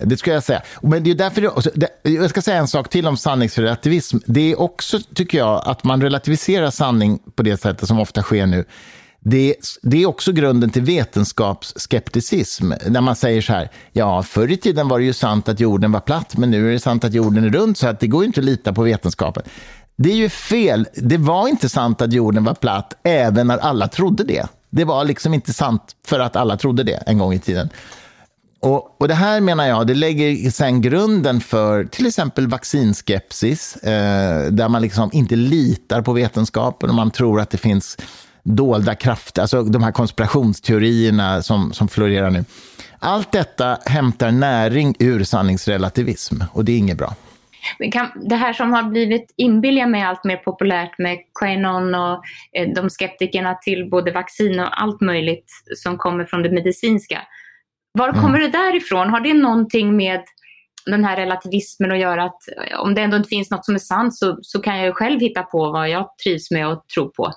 det 0.00 0.16
ska 0.16 0.32
jag 0.32 0.42
säga. 0.42 0.62
Men 0.82 1.04
det 1.04 1.10
är 1.10 1.14
därför 1.14 1.40
det, 1.74 2.10
jag 2.10 2.30
ska 2.30 2.42
säga 2.42 2.56
en 2.56 2.68
sak 2.68 2.88
till 2.88 3.06
om 3.06 3.16
sanningsrelativism. 3.16 4.18
Det 4.26 4.52
är 4.52 4.60
också, 4.60 5.00
tycker 5.14 5.38
jag, 5.38 5.62
att 5.64 5.84
man 5.84 6.02
relativiserar 6.02 6.70
sanning 6.70 7.18
på 7.34 7.42
det 7.42 7.60
sättet 7.60 7.88
som 7.88 8.00
ofta 8.00 8.22
sker 8.22 8.46
nu. 8.46 8.64
Det, 9.24 9.54
det, 9.82 10.02
är 10.02 10.06
också 10.06 10.32
grunden 10.32 10.70
till 10.70 10.82
vetenskapsskepticism. 10.82 12.72
När 12.86 13.00
man 13.00 13.16
säger 13.16 13.42
så 13.42 13.52
här, 13.52 13.70
ja, 13.92 14.22
förr 14.22 14.50
i 14.50 14.56
tiden 14.56 14.88
var 14.88 14.98
det 14.98 15.04
ju 15.04 15.12
sant 15.12 15.48
att 15.48 15.60
jorden 15.60 15.92
var 15.92 16.00
platt, 16.00 16.36
men 16.36 16.50
nu 16.50 16.68
är 16.68 16.72
det 16.72 16.80
sant 16.80 17.04
att 17.04 17.14
jorden 17.14 17.44
är 17.44 17.50
rund, 17.50 17.76
så 17.76 17.86
att 17.86 18.00
det 18.00 18.06
går 18.06 18.24
inte 18.24 18.40
att 18.40 18.44
lita 18.44 18.72
på 18.72 18.82
vetenskapen. 18.82 19.42
Det 19.96 20.10
är 20.10 20.16
ju 20.16 20.28
fel. 20.28 20.88
Det 20.94 21.16
var 21.16 21.48
inte 21.48 21.68
sant 21.68 22.02
att 22.02 22.12
jorden 22.12 22.44
var 22.44 22.54
platt, 22.54 22.94
även 23.02 23.46
när 23.46 23.58
alla 23.58 23.88
trodde 23.88 24.24
det. 24.24 24.46
Det 24.70 24.84
var 24.84 25.04
liksom 25.04 25.34
inte 25.34 25.52
sant 25.52 25.82
för 26.06 26.20
att 26.20 26.36
alla 26.36 26.56
trodde 26.56 26.82
det 26.82 27.02
en 27.06 27.18
gång 27.18 27.32
i 27.32 27.38
tiden. 27.38 27.68
Och, 28.62 29.00
och, 29.00 29.08
Det 29.08 29.14
här 29.14 29.40
menar 29.40 29.66
jag, 29.66 29.86
det 29.86 29.94
lägger 29.94 30.50
sen 30.50 30.80
grunden 30.80 31.40
för 31.40 31.84
till 31.84 32.06
exempel 32.06 32.46
vaccinskepsis, 32.46 33.76
eh, 33.76 34.52
där 34.52 34.68
man 34.68 34.82
liksom 34.82 35.10
inte 35.12 35.36
litar 35.36 36.02
på 36.02 36.12
vetenskapen 36.12 36.88
och 36.88 36.94
man 36.94 37.10
tror 37.10 37.40
att 37.40 37.50
det 37.50 37.58
finns 37.58 37.98
dolda 38.42 38.94
krafter, 38.94 39.42
alltså 39.42 39.62
de 39.62 39.82
här 39.82 39.92
konspirationsteorierna 39.92 41.42
som, 41.42 41.72
som 41.72 41.88
florerar 41.88 42.30
nu. 42.30 42.44
Allt 42.98 43.32
detta 43.32 43.78
hämtar 43.86 44.30
näring 44.30 44.94
ur 44.98 45.24
sanningsrelativism 45.24 46.34
och 46.52 46.64
det 46.64 46.72
är 46.72 46.78
inget 46.78 46.98
bra. 46.98 47.14
Det 48.14 48.36
här 48.36 48.52
som 48.52 48.72
har 48.72 48.82
blivit 48.82 49.34
inbilliga 49.36 49.86
med 49.86 50.08
allt 50.08 50.24
mer 50.24 50.36
populärt 50.36 50.98
med 50.98 51.18
Quanon 51.40 51.94
och 51.94 52.24
eh, 52.52 52.68
de 52.74 52.90
skeptikerna 52.90 53.54
till 53.54 53.90
både 53.90 54.10
vaccin 54.10 54.60
och 54.60 54.82
allt 54.82 55.00
möjligt 55.00 55.52
som 55.76 55.98
kommer 55.98 56.24
från 56.24 56.42
det 56.42 56.50
medicinska 56.50 57.18
var 57.92 58.08
mm. 58.08 58.20
kommer 58.20 58.38
mm. 58.38 58.50
det 58.50 58.58
därifrån? 58.58 59.10
Har 59.10 59.20
det 59.20 59.34
någonting 59.34 59.96
med 59.96 60.20
den 60.86 61.04
här 61.04 61.16
relativismen 61.16 61.92
att 61.92 61.98
göra? 61.98 62.24
Att 62.24 62.38
om 62.78 62.94
det 62.94 63.02
ändå 63.02 63.16
inte 63.16 63.28
finns 63.28 63.50
något 63.50 63.64
som 63.64 63.74
är 63.74 63.78
sant 63.78 64.14
så, 64.14 64.38
så 64.42 64.60
kan 64.60 64.76
jag 64.76 64.86
ju 64.86 64.92
själv 64.92 65.20
hitta 65.20 65.42
på 65.42 65.70
vad 65.70 65.90
jag 65.90 66.08
trivs 66.24 66.50
med 66.50 66.68
och 66.68 66.84
tror 66.94 67.08
på. 67.08 67.32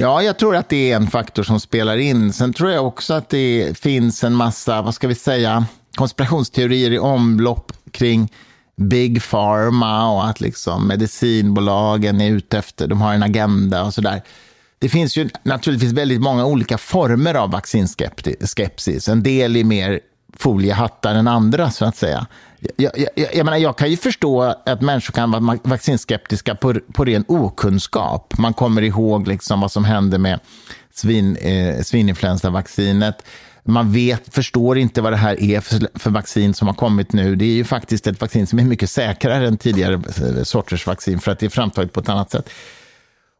Ja, 0.00 0.22
jag 0.22 0.38
tror 0.38 0.56
att 0.56 0.68
det 0.68 0.92
är 0.92 0.96
en 0.96 1.06
faktor 1.06 1.42
som 1.42 1.60
spelar 1.60 1.96
in. 1.96 2.32
Sen 2.32 2.52
tror 2.52 2.70
jag 2.70 2.86
också 2.86 3.14
att 3.14 3.28
det 3.28 3.78
finns 3.78 4.24
en 4.24 4.34
massa, 4.34 4.82
vad 4.82 4.94
ska 4.94 5.08
vi 5.08 5.14
säga, 5.14 5.66
konspirationsteorier 5.96 6.90
i 6.90 6.98
omlopp 6.98 7.72
kring 7.90 8.32
Big 8.76 9.22
Pharma 9.22 10.12
och 10.12 10.26
att 10.26 10.40
liksom 10.40 10.88
medicinbolagen 10.88 12.20
är 12.20 12.30
ute 12.30 12.58
efter, 12.58 12.86
de 12.86 13.00
har 13.00 13.14
en 13.14 13.22
agenda 13.22 13.84
och 13.84 13.94
sådär. 13.94 14.22
Det 14.86 14.90
finns 14.90 15.16
ju 15.16 15.28
naturligtvis 15.42 15.92
väldigt 15.92 16.20
många 16.20 16.46
olika 16.46 16.78
former 16.78 17.34
av 17.34 17.50
vaccinskepsis. 17.50 19.08
En 19.08 19.22
del 19.22 19.56
är 19.56 19.64
mer 19.64 20.00
foliehattar 20.36 21.14
än 21.14 21.28
andra, 21.28 21.70
så 21.70 21.84
att 21.84 21.96
säga. 21.96 22.26
Jag, 22.76 22.92
jag, 22.98 23.34
jag, 23.34 23.44
menar, 23.44 23.56
jag 23.56 23.78
kan 23.78 23.90
ju 23.90 23.96
förstå 23.96 24.42
att 24.66 24.80
människor 24.80 25.12
kan 25.12 25.30
vara 25.30 25.58
vaccinskeptiska 25.64 26.54
på, 26.54 26.74
på 26.92 27.04
ren 27.04 27.24
okunskap. 27.28 28.38
Man 28.38 28.54
kommer 28.54 28.82
ihåg 28.82 29.28
liksom 29.28 29.60
vad 29.60 29.72
som 29.72 29.84
hände 29.84 30.18
med 30.18 30.40
svin, 30.94 31.36
eh, 31.36 31.82
svininfluensavaccinet. 31.82 33.22
Man 33.64 33.92
vet, 33.92 34.34
förstår 34.34 34.78
inte 34.78 35.02
vad 35.02 35.12
det 35.12 35.16
här 35.16 35.42
är 35.42 35.60
för, 35.60 35.98
för, 35.98 36.10
vaccin 36.10 36.54
som 36.54 36.68
har 36.68 36.74
kommit 36.74 37.12
nu. 37.12 37.36
Det 37.36 37.44
är 37.44 37.54
ju 37.54 37.64
faktiskt 37.64 38.06
ett 38.06 38.20
vaccin 38.20 38.46
som 38.46 38.58
är 38.58 38.64
mycket 38.64 38.90
säkrare 38.90 39.46
än 39.46 39.56
tidigare 39.56 39.94
eh, 39.94 40.42
sorters 40.42 40.86
vaccin 40.86 41.20
för 41.20 41.32
att 41.32 41.38
det 41.38 41.46
är 41.46 41.50
framtaget 41.50 41.92
på 41.92 42.00
ett 42.00 42.08
annat 42.08 42.30
sätt. 42.30 42.50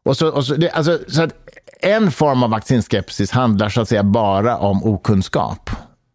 Och 0.07 0.17
så, 0.17 0.29
och 0.29 0.45
så, 0.45 0.55
det, 0.55 0.69
alltså, 0.69 0.99
så 1.07 1.23
att 1.23 1.33
en 1.81 2.11
form 2.11 2.43
av 2.43 2.49
vaccinskepsis 2.49 3.31
handlar 3.31 3.69
så 3.69 3.81
att 3.81 3.89
säga 3.89 4.03
bara 4.03 4.57
om 4.57 4.83
okunskap. 4.83 5.69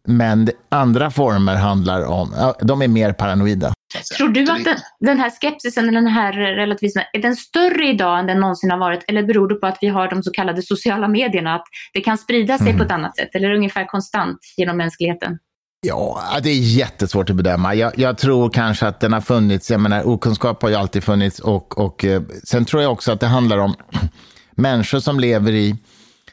Men 0.07 0.49
andra 0.69 1.11
former 1.11 1.55
handlar 1.55 2.05
om, 2.05 2.53
de 2.61 2.81
är 2.81 2.87
mer 2.87 3.13
paranoida. 3.13 3.73
Tror 4.17 4.29
du 4.29 4.51
att 4.51 4.63
den, 4.63 4.77
den 4.99 5.19
här 5.19 5.29
skepsisen, 5.29 5.93
den 5.93 6.07
här 6.07 6.33
relativismen, 6.33 7.03
är 7.13 7.21
den 7.21 7.35
större 7.35 7.87
idag 7.87 8.19
än 8.19 8.27
den 8.27 8.39
någonsin 8.39 8.71
har 8.71 8.77
varit? 8.77 9.03
Eller 9.07 9.23
beror 9.23 9.47
det 9.49 9.55
på 9.55 9.67
att 9.67 9.77
vi 9.81 9.87
har 9.87 10.07
de 10.09 10.23
så 10.23 10.31
kallade 10.31 10.61
sociala 10.61 11.07
medierna, 11.07 11.55
att 11.55 11.65
det 11.93 12.01
kan 12.01 12.17
sprida 12.17 12.57
sig 12.57 12.67
mm. 12.67 12.77
på 12.77 12.83
ett 12.83 12.91
annat 12.91 13.15
sätt? 13.17 13.35
Eller 13.35 13.53
ungefär 13.53 13.85
konstant 13.85 14.39
genom 14.57 14.77
mänskligheten? 14.77 15.39
Ja, 15.85 16.39
det 16.43 16.49
är 16.49 16.59
jättesvårt 16.59 17.29
att 17.29 17.35
bedöma. 17.35 17.75
Jag, 17.75 17.99
jag, 17.99 18.17
tror 18.17 18.49
kanske 18.49 18.87
att 18.87 18.99
den 18.99 19.13
har 19.13 19.21
funnits. 19.21 19.71
Jag 19.71 19.79
menar, 19.79 20.07
okunskap 20.07 20.61
har 20.61 20.69
ju 20.69 20.75
alltid 20.75 21.03
funnits. 21.03 21.39
Och, 21.39 21.77
och, 21.77 22.05
eh, 22.05 22.21
sen 22.43 22.65
tror 22.65 22.81
jag 22.81 22.91
också 22.91 23.11
att 23.11 23.19
det 23.19 23.27
handlar 23.27 23.57
om 23.57 23.75
människor 24.51 24.99
som 24.99 25.19
lever 25.19 25.51
i 25.51 25.75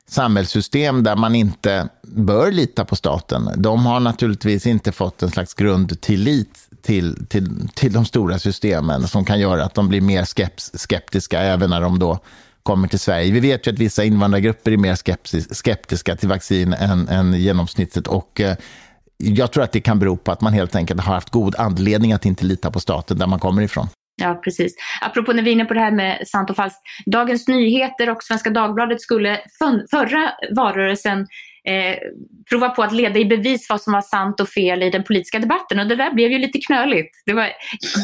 samhällssystem 0.08 1.02
där 1.02 1.16
man 1.16 1.34
inte 1.34 1.88
bör 2.02 2.52
lita 2.52 2.84
på 2.84 2.96
staten. 2.96 3.50
De 3.56 3.86
har 3.86 4.00
naturligtvis 4.00 4.66
inte 4.66 4.92
fått 4.92 5.22
en 5.22 5.30
slags 5.30 5.54
grundtillit 5.54 6.58
till, 6.82 7.26
till, 7.26 7.68
till 7.74 7.92
de 7.92 8.04
stora 8.04 8.38
systemen 8.38 9.08
som 9.08 9.24
kan 9.24 9.40
göra 9.40 9.64
att 9.64 9.74
de 9.74 9.88
blir 9.88 10.00
mer 10.00 10.24
skeps, 10.24 10.70
skeptiska 10.74 11.40
även 11.40 11.70
när 11.70 11.80
de 11.80 11.98
då 11.98 12.18
kommer 12.62 12.88
till 12.88 12.98
Sverige. 12.98 13.32
Vi 13.32 13.40
vet 13.40 13.66
ju 13.66 13.72
att 13.72 13.78
vissa 13.78 14.04
invandrargrupper 14.04 14.72
är 14.72 14.76
mer 14.76 14.96
skeptis, 14.96 15.54
skeptiska 15.54 16.16
till 16.16 16.28
vaccin 16.28 16.72
än, 16.72 17.08
än 17.08 17.32
genomsnittet. 17.34 18.06
Och 18.06 18.40
eh, 18.40 18.56
jag 19.20 19.52
tror 19.52 19.64
att 19.64 19.72
det 19.72 19.80
kan 19.80 19.98
bero 19.98 20.16
på 20.16 20.32
att 20.32 20.40
man 20.40 20.52
helt 20.52 20.76
enkelt 20.76 21.00
har 21.00 21.14
haft 21.14 21.30
god 21.30 21.54
anledning 21.58 22.12
att 22.12 22.24
inte 22.24 22.44
lita 22.44 22.70
på 22.70 22.80
staten 22.80 23.18
där 23.18 23.26
man 23.26 23.38
kommer 23.38 23.62
ifrån. 23.62 23.88
Ja, 24.22 24.40
precis. 24.44 24.74
Apropå 25.00 25.32
när 25.32 25.42
vi 25.42 25.50
är 25.50 25.52
inne 25.52 25.64
på 25.64 25.74
det 25.74 25.80
här 25.80 25.90
med 25.90 26.28
sant 26.28 26.50
och 26.50 26.56
falskt. 26.56 26.80
Dagens 27.06 27.48
Nyheter 27.48 28.10
och 28.10 28.22
Svenska 28.22 28.50
Dagbladet 28.50 29.00
skulle 29.00 29.40
förra 29.90 30.32
valrörelsen 30.56 31.26
eh, 31.64 31.96
prova 32.50 32.68
på 32.68 32.82
att 32.82 32.92
leda 32.92 33.18
i 33.18 33.24
bevis 33.24 33.66
vad 33.70 33.80
som 33.80 33.92
var 33.92 34.00
sant 34.00 34.40
och 34.40 34.48
fel 34.48 34.82
i 34.82 34.90
den 34.90 35.04
politiska 35.04 35.38
debatten. 35.38 35.78
Och 35.78 35.86
det 35.86 35.96
där 35.96 36.14
blev 36.14 36.30
ju 36.32 36.38
lite 36.38 36.58
knöligt. 36.58 37.22
Det 37.26 37.32
var, 37.32 37.48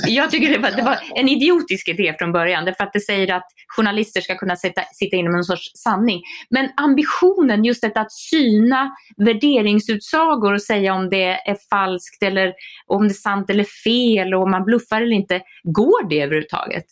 jag 0.07 0.31
tycker 0.31 0.51
det 0.51 0.59
var, 0.59 0.71
det 0.71 0.83
var 0.83 0.99
en 1.15 1.29
idiotisk 1.29 1.89
idé 1.89 2.15
från 2.19 2.33
början, 2.33 2.65
därför 2.65 2.85
att 2.85 2.93
det 2.93 3.01
säger 3.01 3.35
att 3.35 3.47
journalister 3.77 4.21
ska 4.21 4.35
kunna 4.35 4.57
sitta, 4.57 4.83
sitta 4.93 5.17
inne 5.17 5.29
med 5.29 5.39
en 5.39 5.45
sorts 5.45 5.71
sanning. 5.75 6.23
Men 6.51 6.69
ambitionen, 6.77 7.65
just 7.65 7.83
detta 7.83 8.01
att 8.01 8.13
syna 8.13 8.91
värderingsutsagor 9.17 10.55
och 10.55 10.63
säga 10.63 10.95
om 10.95 11.11
det 11.11 11.25
är 11.25 11.57
falskt 11.71 12.23
eller 12.23 12.53
om 12.87 13.03
det 13.03 13.13
är 13.13 13.15
sant 13.15 13.51
eller 13.51 13.65
fel 13.85 14.35
och 14.35 14.43
om 14.43 14.51
man 14.51 14.65
bluffar 14.65 15.03
eller 15.03 15.17
inte, 15.17 15.41
går 15.63 16.09
det 16.09 16.21
överhuvudtaget? 16.23 16.87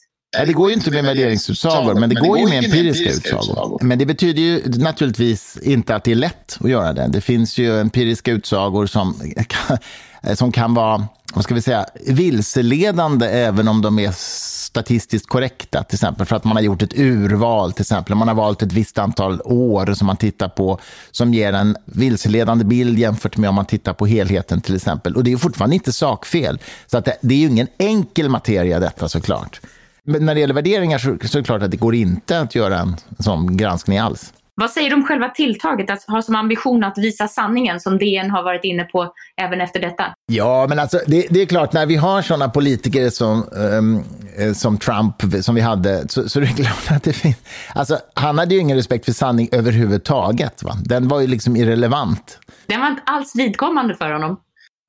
Det 0.47 0.53
går 0.53 0.68
ju 0.68 0.75
inte 0.75 0.90
med 0.90 1.05
värderingsutsagor, 1.05 1.94
men 1.94 2.09
det 2.09 2.14
går 2.14 2.38
ju 2.38 2.47
med 2.47 2.64
empiriska 2.64 3.11
utsagor. 3.11 3.79
Men 3.83 3.99
det 3.99 4.07
betyder 4.07 4.42
ju 4.42 4.62
naturligtvis 4.66 5.59
inte 5.62 5.97
att 5.97 6.05
det 6.05 6.11
är 6.11 6.16
lätt 6.16 6.59
att 6.61 6.70
göra 6.70 6.92
det. 6.92 7.07
Det 7.09 7.20
finns 7.20 7.59
ju 7.59 7.81
empiriska 7.81 8.33
utsagor 8.33 8.87
som 8.87 9.33
kan, 9.49 9.79
som 10.37 10.53
kan 10.53 10.75
vara 10.75 11.07
vad 11.35 11.44
ska 11.44 11.55
vi 11.55 11.62
säga, 11.62 11.87
vilseledande 12.07 13.27
även 13.27 13.68
om 13.68 13.83
de 13.83 13.99
är 13.99 14.12
statistiskt 14.12 15.29
korrekta, 15.29 15.83
till 15.83 15.97
exempel 15.97 16.27
för 16.27 16.37
att 16.37 16.44
man 16.44 16.57
har 16.57 16.62
gjort 16.62 16.83
ett 16.83 16.99
urval, 16.99 17.73
till 17.73 17.83
exempel 17.83 18.14
man 18.14 18.29
har 18.29 18.35
valt 18.35 18.62
ett 18.62 18.73
visst 18.73 18.99
antal 18.99 19.40
år 19.44 19.94
som 19.94 20.07
man 20.07 20.16
tittar 20.16 20.49
på, 20.49 20.79
som 21.11 21.35
ger 21.35 21.53
en 21.53 21.77
vilseledande 21.85 22.64
bild 22.64 22.99
jämfört 22.99 23.37
med 23.37 23.49
om 23.49 23.55
man 23.55 23.66
tittar 23.66 23.92
på 23.92 24.07
helheten 24.07 24.61
till 24.61 24.77
exempel. 24.77 25.16
Och 25.16 25.25
det 25.25 25.33
är 25.33 25.37
fortfarande 25.37 25.77
inte 25.77 25.92
sakfel. 25.92 26.59
Så 26.87 26.99
att 26.99 27.05
det, 27.05 27.16
det 27.20 27.35
är 27.35 27.38
ju 27.38 27.47
ingen 27.47 27.68
enkel 27.79 28.29
materia 28.29 28.81
detta 28.81 29.09
såklart. 29.09 29.61
Men 30.06 30.26
när 30.26 30.34
det 30.34 30.40
gäller 30.40 30.54
värderingar 30.54 30.98
så, 30.98 31.16
så 31.28 31.38
är 31.38 31.42
det 31.42 31.46
klart 31.46 31.62
att 31.62 31.70
det 31.70 31.76
går 31.76 31.94
inte 31.94 32.40
att 32.40 32.54
göra 32.54 32.78
en 32.78 32.96
sån 33.18 33.56
granskning 33.56 33.98
alls. 33.98 34.32
Vad 34.56 34.70
säger 34.70 34.90
du 34.90 34.96
om 34.96 35.04
själva 35.06 35.28
tilltaget, 35.28 35.90
att 35.90 36.02
ha 36.02 36.22
som 36.22 36.34
ambition 36.34 36.84
att 36.84 36.98
visa 36.98 37.28
sanningen 37.28 37.80
som 37.80 37.98
DN 37.98 38.30
har 38.30 38.42
varit 38.42 38.64
inne 38.64 38.84
på 38.84 39.12
även 39.42 39.60
efter 39.60 39.80
detta? 39.80 40.04
Ja, 40.26 40.66
men 40.68 40.78
alltså 40.78 41.00
det, 41.06 41.26
det 41.30 41.42
är 41.42 41.46
klart, 41.46 41.72
när 41.72 41.86
vi 41.86 41.96
har 41.96 42.22
sådana 42.22 42.48
politiker 42.48 43.10
som, 43.10 43.44
um, 43.52 44.04
som 44.54 44.78
Trump, 44.78 45.44
som 45.44 45.54
vi 45.54 45.60
hade, 45.60 46.08
så, 46.08 46.28
så 46.28 46.40
är 46.40 46.42
det 46.42 46.62
klart 46.62 46.96
att 46.96 47.02
det 47.02 47.12
finns... 47.12 47.36
Alltså, 47.74 47.98
han 48.14 48.38
hade 48.38 48.54
ju 48.54 48.60
ingen 48.60 48.76
respekt 48.76 49.04
för 49.04 49.12
sanning 49.12 49.48
överhuvudtaget. 49.52 50.62
Va? 50.62 50.72
Den 50.84 51.08
var 51.08 51.20
ju 51.20 51.26
liksom 51.26 51.56
irrelevant. 51.56 52.38
Den 52.66 52.80
var 52.80 52.88
inte 52.88 53.02
alls 53.04 53.36
vidkommande 53.36 53.94
för 53.94 54.10
honom. 54.10 54.36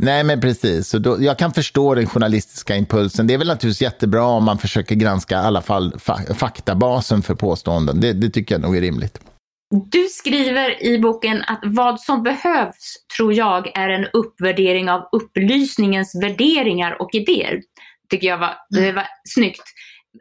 Nej, 0.03 0.23
men 0.23 0.41
precis. 0.41 0.87
Så 0.87 0.99
då, 0.99 1.17
jag 1.19 1.37
kan 1.39 1.53
förstå 1.53 1.95
den 1.95 2.07
journalistiska 2.07 2.75
impulsen. 2.75 3.27
Det 3.27 3.33
är 3.33 3.37
väl 3.37 3.47
naturligtvis 3.47 3.81
jättebra 3.81 4.23
om 4.23 4.43
man 4.43 4.57
försöker 4.57 4.95
granska 4.95 5.35
i 5.35 5.37
alla 5.37 5.61
fall 5.61 5.99
fa 5.99 6.19
faktabasen 6.35 7.21
för 7.21 7.35
påståenden. 7.35 8.01
Det, 8.01 8.13
det 8.13 8.29
tycker 8.29 8.55
jag 8.55 8.61
nog 8.61 8.77
är 8.77 8.81
rimligt. 8.81 9.19
Du 9.91 10.07
skriver 10.09 10.83
i 10.83 10.99
boken 10.99 11.43
att 11.47 11.59
vad 11.63 12.01
som 12.01 12.23
behövs, 12.23 12.95
tror 13.17 13.33
jag, 13.33 13.77
är 13.77 13.89
en 13.89 14.05
uppvärdering 14.13 14.89
av 14.89 15.01
upplysningens 15.11 16.15
värderingar 16.23 17.01
och 17.01 17.09
idéer. 17.13 17.61
tycker 18.09 18.27
jag 18.27 18.37
var, 18.37 18.53
det 18.69 18.91
var 18.91 19.07
snyggt. 19.29 19.63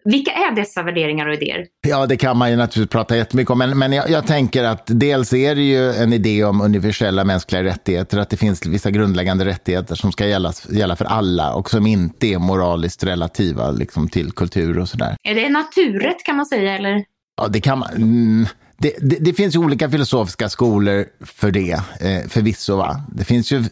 Vilka 0.05 0.31
är 0.31 0.55
dessa 0.55 0.83
värderingar 0.83 1.27
och 1.27 1.35
idéer? 1.35 1.67
Ja, 1.89 2.07
det 2.07 2.17
kan 2.17 2.37
man 2.37 2.51
ju 2.51 2.57
naturligtvis 2.57 2.93
prata 2.93 3.17
jättemycket 3.17 3.51
om, 3.51 3.59
men, 3.59 3.79
men 3.79 3.93
jag, 3.93 4.11
jag, 4.11 4.27
tänker 4.27 4.65
att 4.65 4.83
dels 4.87 5.33
är 5.33 5.55
det 5.55 5.63
ju 5.63 5.91
en 5.91 6.13
idé 6.13 6.45
om 6.45 6.61
universella 6.61 7.25
mänskliga 7.25 7.65
rättigheter, 7.65 8.19
att 8.19 8.31
det 8.31 8.37
finns 8.37 8.67
vissa 8.67 8.91
grundläggande 8.91 9.45
rättigheter 9.45 9.95
som 9.95 10.13
ska 10.13 10.27
gälla, 10.27 10.53
gälla 10.71 10.97
för 10.97 11.05
alla 11.05 11.55
och 11.55 11.71
som 11.71 11.87
inte 11.87 12.27
är 12.27 12.39
moraliskt 12.39 13.05
relativa 13.05 13.71
liksom, 13.71 14.09
till 14.09 14.33
kultur 14.33 14.79
och 14.79 14.89
sådär. 14.89 15.17
Är 15.23 15.35
det 15.35 15.49
naturrätt 15.49 16.25
kan 16.25 16.37
man 16.37 16.47
säga, 16.47 16.77
eller? 16.77 17.05
Ja, 17.37 17.49
det 17.49 17.61
kan 17.61 17.79
man. 17.79 17.91
Mm, 17.97 18.47
det, 18.79 18.95
det, 19.01 19.17
det, 19.21 19.33
finns 19.33 19.55
ju 19.55 19.59
olika 19.59 19.91
filosofiska 19.91 20.49
skolor 20.49 21.07
för 21.25 21.51
det, 21.51 21.73
eh, 22.01 22.29
förvisso. 22.29 22.77
Va? 22.77 23.01
Det 23.09 23.25
finns 23.25 23.53
ju 23.53 23.65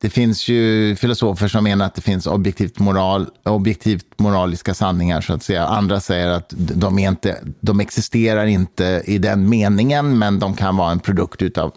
det 0.00 0.10
finns 0.10 0.48
ju 0.48 0.96
filosofer 0.96 1.48
som 1.48 1.64
menar 1.64 1.86
att 1.86 1.94
det 1.94 2.02
finns 2.02 2.26
objektivt, 2.26 2.78
moral, 2.78 3.26
objektivt 3.42 4.06
moraliska 4.16 4.74
sanningar, 4.74 5.20
så 5.20 5.32
att 5.32 5.42
säga. 5.42 5.66
Andra 5.66 6.00
säger 6.00 6.28
att 6.28 6.54
de, 6.56 6.98
är 6.98 7.08
inte, 7.08 7.38
de 7.60 7.80
existerar 7.80 8.46
inte 8.46 9.02
i 9.04 9.18
den 9.18 9.48
meningen, 9.48 10.18
men 10.18 10.38
de 10.38 10.54
kan 10.56 10.76
vara 10.76 10.92
en 10.92 11.00
produkt 11.00 11.42
utav, 11.42 11.72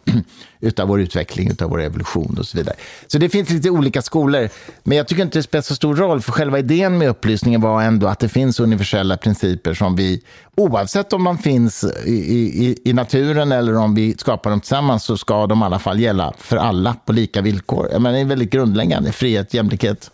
utav 0.64 0.88
vår 0.88 1.02
utveckling, 1.02 1.52
utav 1.52 1.70
vår 1.70 1.82
evolution 1.82 2.36
och 2.40 2.46
så 2.46 2.58
vidare. 2.58 2.76
Så 3.08 3.18
det 3.18 3.30
finns 3.30 3.50
lite 3.50 3.70
olika 3.70 4.02
skolor, 4.02 4.50
men 4.84 4.98
jag 4.98 5.08
tycker 5.08 5.24
inte 5.24 5.40
det 5.40 5.44
spelar 5.44 5.62
så 5.62 5.76
stor 5.76 5.96
roll, 5.96 6.22
för 6.22 6.32
själva 6.32 6.60
idén 6.60 6.98
med 6.98 7.10
upplysningen 7.10 7.62
var 7.62 7.82
ändå 7.82 8.08
att 8.08 8.20
det 8.20 8.30
finns 8.30 8.60
universella 8.60 9.18
principer 9.18 9.74
som 9.74 9.96
vi, 9.96 10.24
oavsett 10.56 11.14
om 11.14 11.24
de 11.24 11.38
finns 11.38 11.84
i, 12.06 12.12
i, 12.12 12.78
i 12.86 12.94
naturen 12.94 13.52
eller 13.52 13.78
om 13.78 13.96
vi 13.96 14.16
skapar 14.18 14.50
dem 14.50 14.60
tillsammans, 14.60 15.04
så 15.04 15.18
ska 15.18 15.48
de 15.48 15.62
i 15.62 15.66
alla 15.66 15.80
fall 15.80 16.00
gälla 16.00 16.34
för 16.38 16.58
alla 16.58 16.96
på 17.06 17.14
lika 17.14 17.42
villkor. 17.42 17.90
Jag 17.92 18.02
menar, 18.02 18.16
det 18.16 18.22
är 18.22 18.26
väldigt 18.26 18.52
grundläggande, 18.52 19.12
frihet, 19.12 19.54
jämlikhet, 19.54 20.12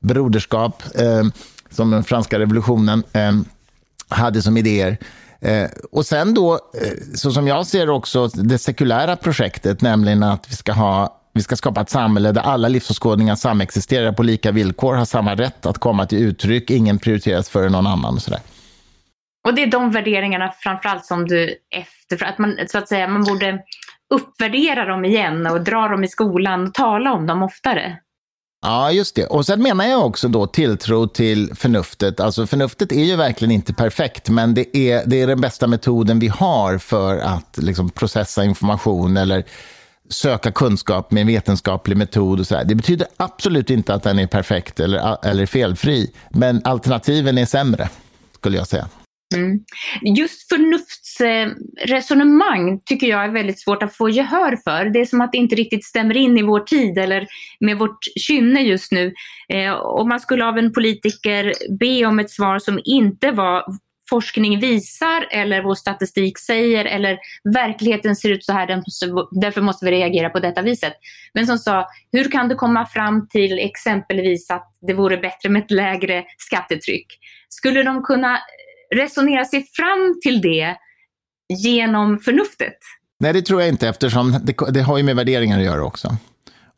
broderskap, 0.00 0.82
eh, 0.94 1.24
som 1.70 1.90
den 1.90 2.04
franska 2.04 2.38
revolutionen 2.38 3.02
eh, 3.12 3.32
hade 4.08 4.42
som 4.42 4.56
idéer. 4.56 4.98
Eh, 5.42 5.70
och 5.92 6.06
sen 6.06 6.34
då, 6.34 6.54
eh, 6.54 7.14
så 7.14 7.30
som 7.30 7.46
jag 7.46 7.66
ser 7.66 7.90
också, 7.90 8.28
det 8.28 8.58
sekulära 8.58 9.16
projektet, 9.16 9.80
nämligen 9.80 10.22
att 10.22 10.50
vi 10.50 10.54
ska 10.54 10.72
ha 10.72 11.16
vi 11.32 11.42
ska 11.42 11.56
skapa 11.56 11.80
ett 11.80 11.90
samhälle 11.90 12.32
där 12.32 12.42
alla 12.42 12.68
livsåskådningar 12.68 13.34
samexisterar 13.34 14.12
på 14.12 14.22
lika 14.22 14.52
villkor, 14.52 14.94
har 14.94 15.04
samma 15.04 15.34
rätt 15.34 15.66
att 15.66 15.78
komma 15.78 16.06
till 16.06 16.18
uttryck, 16.18 16.70
ingen 16.70 16.98
prioriteras 16.98 17.48
före 17.48 17.68
någon 17.68 17.86
annan 17.86 18.14
och 18.14 18.22
sådär. 18.22 18.40
Och 19.48 19.54
det 19.54 19.62
är 19.62 19.66
de 19.66 19.90
värderingarna 19.90 20.52
framförallt 20.58 21.04
som 21.04 21.28
du 21.28 21.54
efter, 21.70 22.24
att 22.24 22.38
man 22.38 22.58
så 22.66 22.78
att 22.78 22.88
säga, 22.88 23.08
man 23.08 23.24
borde 23.24 23.58
uppvärdera 24.14 24.84
dem 24.84 25.04
igen 25.04 25.46
och 25.46 25.64
dra 25.64 25.88
dem 25.88 26.04
i 26.04 26.08
skolan 26.08 26.66
och 26.66 26.74
tala 26.74 27.12
om 27.12 27.26
dem 27.26 27.42
oftare. 27.42 27.96
Ja, 28.62 28.92
just 28.92 29.14
det. 29.14 29.26
Och 29.26 29.46
sen 29.46 29.62
menar 29.62 29.84
jag 29.84 30.06
också 30.06 30.28
då 30.28 30.46
tilltro 30.46 31.06
till 31.06 31.54
förnuftet. 31.54 32.20
Alltså 32.20 32.46
förnuftet 32.46 32.92
är 32.92 33.04
ju 33.04 33.16
verkligen 33.16 33.52
inte 33.52 33.74
perfekt, 33.74 34.28
men 34.28 34.54
det 34.54 34.76
är, 34.76 35.02
det 35.06 35.20
är 35.20 35.26
den 35.26 35.40
bästa 35.40 35.66
metoden 35.66 36.18
vi 36.18 36.28
har 36.28 36.78
för 36.78 37.18
att 37.18 37.58
liksom, 37.58 37.90
processa 37.90 38.44
information 38.44 39.16
eller 39.16 39.44
söka 40.08 40.52
kunskap 40.52 41.10
med 41.10 41.20
en 41.20 41.26
vetenskaplig 41.26 41.96
metod. 41.96 42.40
Och 42.40 42.46
så 42.46 42.54
där. 42.54 42.64
Det 42.64 42.74
betyder 42.74 43.06
absolut 43.16 43.70
inte 43.70 43.94
att 43.94 44.02
den 44.02 44.18
är 44.18 44.26
perfekt 44.26 44.80
eller, 44.80 45.26
eller 45.26 45.46
felfri, 45.46 46.12
men 46.30 46.60
alternativen 46.64 47.38
är 47.38 47.46
sämre, 47.46 47.88
skulle 48.34 48.56
jag 48.56 48.66
säga. 48.68 48.88
Mm. 49.34 49.60
Just 50.16 50.48
Eh, 51.20 51.48
resonemang 51.86 52.80
tycker 52.86 53.06
jag 53.06 53.24
är 53.24 53.28
väldigt 53.28 53.60
svårt 53.60 53.82
att 53.82 53.96
få 53.96 54.08
gehör 54.08 54.56
för. 54.64 54.84
Det 54.84 55.00
är 55.00 55.04
som 55.04 55.20
att 55.20 55.32
det 55.32 55.38
inte 55.38 55.54
riktigt 55.54 55.84
stämmer 55.84 56.16
in 56.16 56.38
i 56.38 56.42
vår 56.42 56.60
tid 56.60 56.98
eller 56.98 57.26
med 57.60 57.78
vårt 57.78 58.04
kynne 58.16 58.60
just 58.60 58.92
nu. 58.92 59.14
Eh, 59.48 59.72
om 59.72 60.08
man 60.08 60.20
skulle 60.20 60.44
av 60.44 60.58
en 60.58 60.72
politiker 60.72 61.54
be 61.78 62.06
om 62.06 62.18
ett 62.18 62.30
svar 62.30 62.58
som 62.58 62.80
inte 62.84 63.30
var 63.30 63.64
forskning 64.10 64.60
visar 64.60 65.26
eller 65.30 65.62
vår 65.62 65.74
statistik 65.74 66.38
säger 66.38 66.84
eller 66.84 67.18
verkligheten 67.54 68.16
ser 68.16 68.30
ut 68.30 68.44
så 68.44 68.52
här, 68.52 68.82
därför 69.40 69.60
måste 69.60 69.84
vi 69.84 69.90
reagera 69.90 70.30
på 70.30 70.40
detta 70.40 70.62
viset. 70.62 70.92
Men 71.34 71.46
som 71.46 71.58
sa, 71.58 71.86
hur 72.12 72.30
kan 72.30 72.48
du 72.48 72.54
komma 72.54 72.86
fram 72.86 73.28
till 73.28 73.58
exempelvis 73.58 74.50
att 74.50 74.72
det 74.80 74.94
vore 74.94 75.16
bättre 75.16 75.48
med 75.48 75.62
ett 75.62 75.70
lägre 75.70 76.24
skattetryck? 76.38 77.06
Skulle 77.48 77.82
de 77.82 78.02
kunna 78.02 78.38
resonera 78.94 79.44
sig 79.44 79.66
fram 79.76 80.20
till 80.22 80.40
det 80.40 80.76
genom 81.50 82.18
förnuftet? 82.18 82.78
Nej, 83.20 83.32
det 83.32 83.42
tror 83.42 83.60
jag 83.60 83.68
inte, 83.68 83.88
eftersom 83.88 84.38
det, 84.42 84.54
det 84.70 84.80
har 84.80 84.98
ju 84.98 85.02
med 85.02 85.16
värderingar 85.16 85.58
att 85.58 85.64
göra 85.64 85.84
också. 85.84 86.16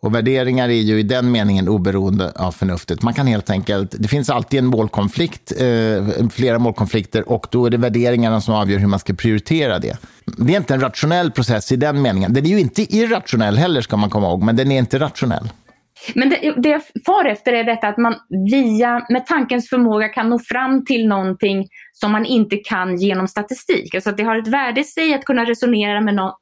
Och 0.03 0.15
värderingar 0.15 0.69
är 0.69 0.73
ju 0.73 0.99
i 0.99 1.03
den 1.03 1.31
meningen 1.31 1.69
oberoende 1.69 2.33
av 2.37 2.53
förnuftet. 2.53 3.03
Man 3.03 3.15
kan 3.15 3.27
helt 3.27 3.51
enkelt, 3.51 3.95
det 3.99 4.09
finns 4.09 4.31
alltid 4.31 4.59
en 4.59 4.67
målkonflikt, 4.67 5.53
eh, 5.61 6.29
flera 6.31 6.59
målkonflikter, 6.59 7.29
och 7.29 7.47
då 7.51 7.67
är 7.67 7.71
det 7.71 7.77
värderingarna 7.77 8.41
som 8.41 8.55
avgör 8.55 8.79
hur 8.79 8.87
man 8.87 8.99
ska 8.99 9.15
prioritera 9.15 9.79
det. 9.79 9.97
Det 10.25 10.53
är 10.53 10.57
inte 10.57 10.75
en 10.75 10.81
rationell 10.81 11.31
process 11.31 11.73
i 11.73 11.77
den 11.77 12.03
meningen. 12.03 12.33
Den 12.33 12.45
är 12.45 12.49
ju 12.49 12.61
inte 12.61 12.97
irrationell 12.97 13.59
heller, 13.59 13.81
ska 13.81 13.97
man 13.97 14.11
komma 14.11 14.27
ihåg, 14.27 14.43
men 14.43 14.57
den 14.57 14.73
är 14.73 14.79
inte 14.79 14.99
rationell. 14.99 15.49
Men 16.15 16.31
det, 16.31 16.55
det 16.57 16.69
jag 16.69 16.83
far 17.07 17.25
efter 17.25 17.53
är 17.53 17.65
detta 17.65 17.89
att 17.89 17.99
man 17.99 18.15
via, 18.51 19.07
med 19.09 19.27
tankens 19.27 19.69
förmåga 19.69 20.09
kan 20.09 20.29
nå 20.29 20.39
fram 20.39 20.85
till 20.85 21.09
någonting 21.09 21.69
som 21.93 22.13
man 22.13 22.27
inte 22.27 22.57
kan 22.57 22.97
genom 22.97 23.29
statistik. 23.29 23.95
Alltså 23.95 24.11
att 24.11 24.17
det 24.17 24.23
har 24.23 24.39
ett 24.39 24.49
värde 24.49 24.81
i 24.81 24.85
sig 24.85 25.15
att 25.15 25.25
kunna 25.25 25.45
resonera 25.45 26.01
med 26.01 26.15
någon, 26.15 26.33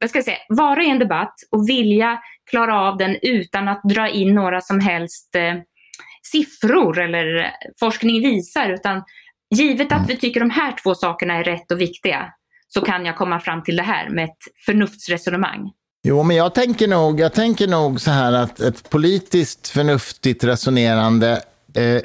vad 0.00 0.10
ska 0.10 0.18
jag 0.18 0.24
säga, 0.24 0.38
vara 0.48 0.82
i 0.82 0.90
en 0.90 0.98
debatt 0.98 1.34
och 1.50 1.68
vilja 1.68 2.18
klara 2.50 2.80
av 2.80 2.96
den 2.96 3.16
utan 3.22 3.68
att 3.68 3.80
dra 3.82 4.08
in 4.08 4.34
några 4.34 4.60
som 4.60 4.80
helst 4.80 5.34
eh, 5.34 5.54
siffror 6.32 6.98
eller 6.98 7.50
forskning 7.80 8.22
visar, 8.22 8.70
utan 8.70 9.02
givet 9.54 9.92
att 9.92 10.10
vi 10.10 10.16
tycker 10.16 10.40
de 10.40 10.50
här 10.50 10.74
två 10.82 10.94
sakerna 10.94 11.34
är 11.34 11.44
rätt 11.44 11.72
och 11.72 11.80
viktiga 11.80 12.32
så 12.68 12.80
kan 12.80 13.06
jag 13.06 13.16
komma 13.16 13.40
fram 13.40 13.62
till 13.62 13.76
det 13.76 13.82
här 13.82 14.08
med 14.08 14.24
ett 14.24 14.64
förnuftsresonemang. 14.66 15.70
Jo, 16.08 16.22
men 16.22 16.36
jag 16.36 16.54
tänker 16.54 16.88
nog, 16.88 17.20
jag 17.20 17.32
tänker 17.32 17.68
nog 17.68 18.00
så 18.00 18.10
här 18.10 18.32
att 18.32 18.60
ett 18.60 18.90
politiskt 18.90 19.68
förnuftigt 19.68 20.44
resonerande 20.44 21.42
eh, 21.74 22.02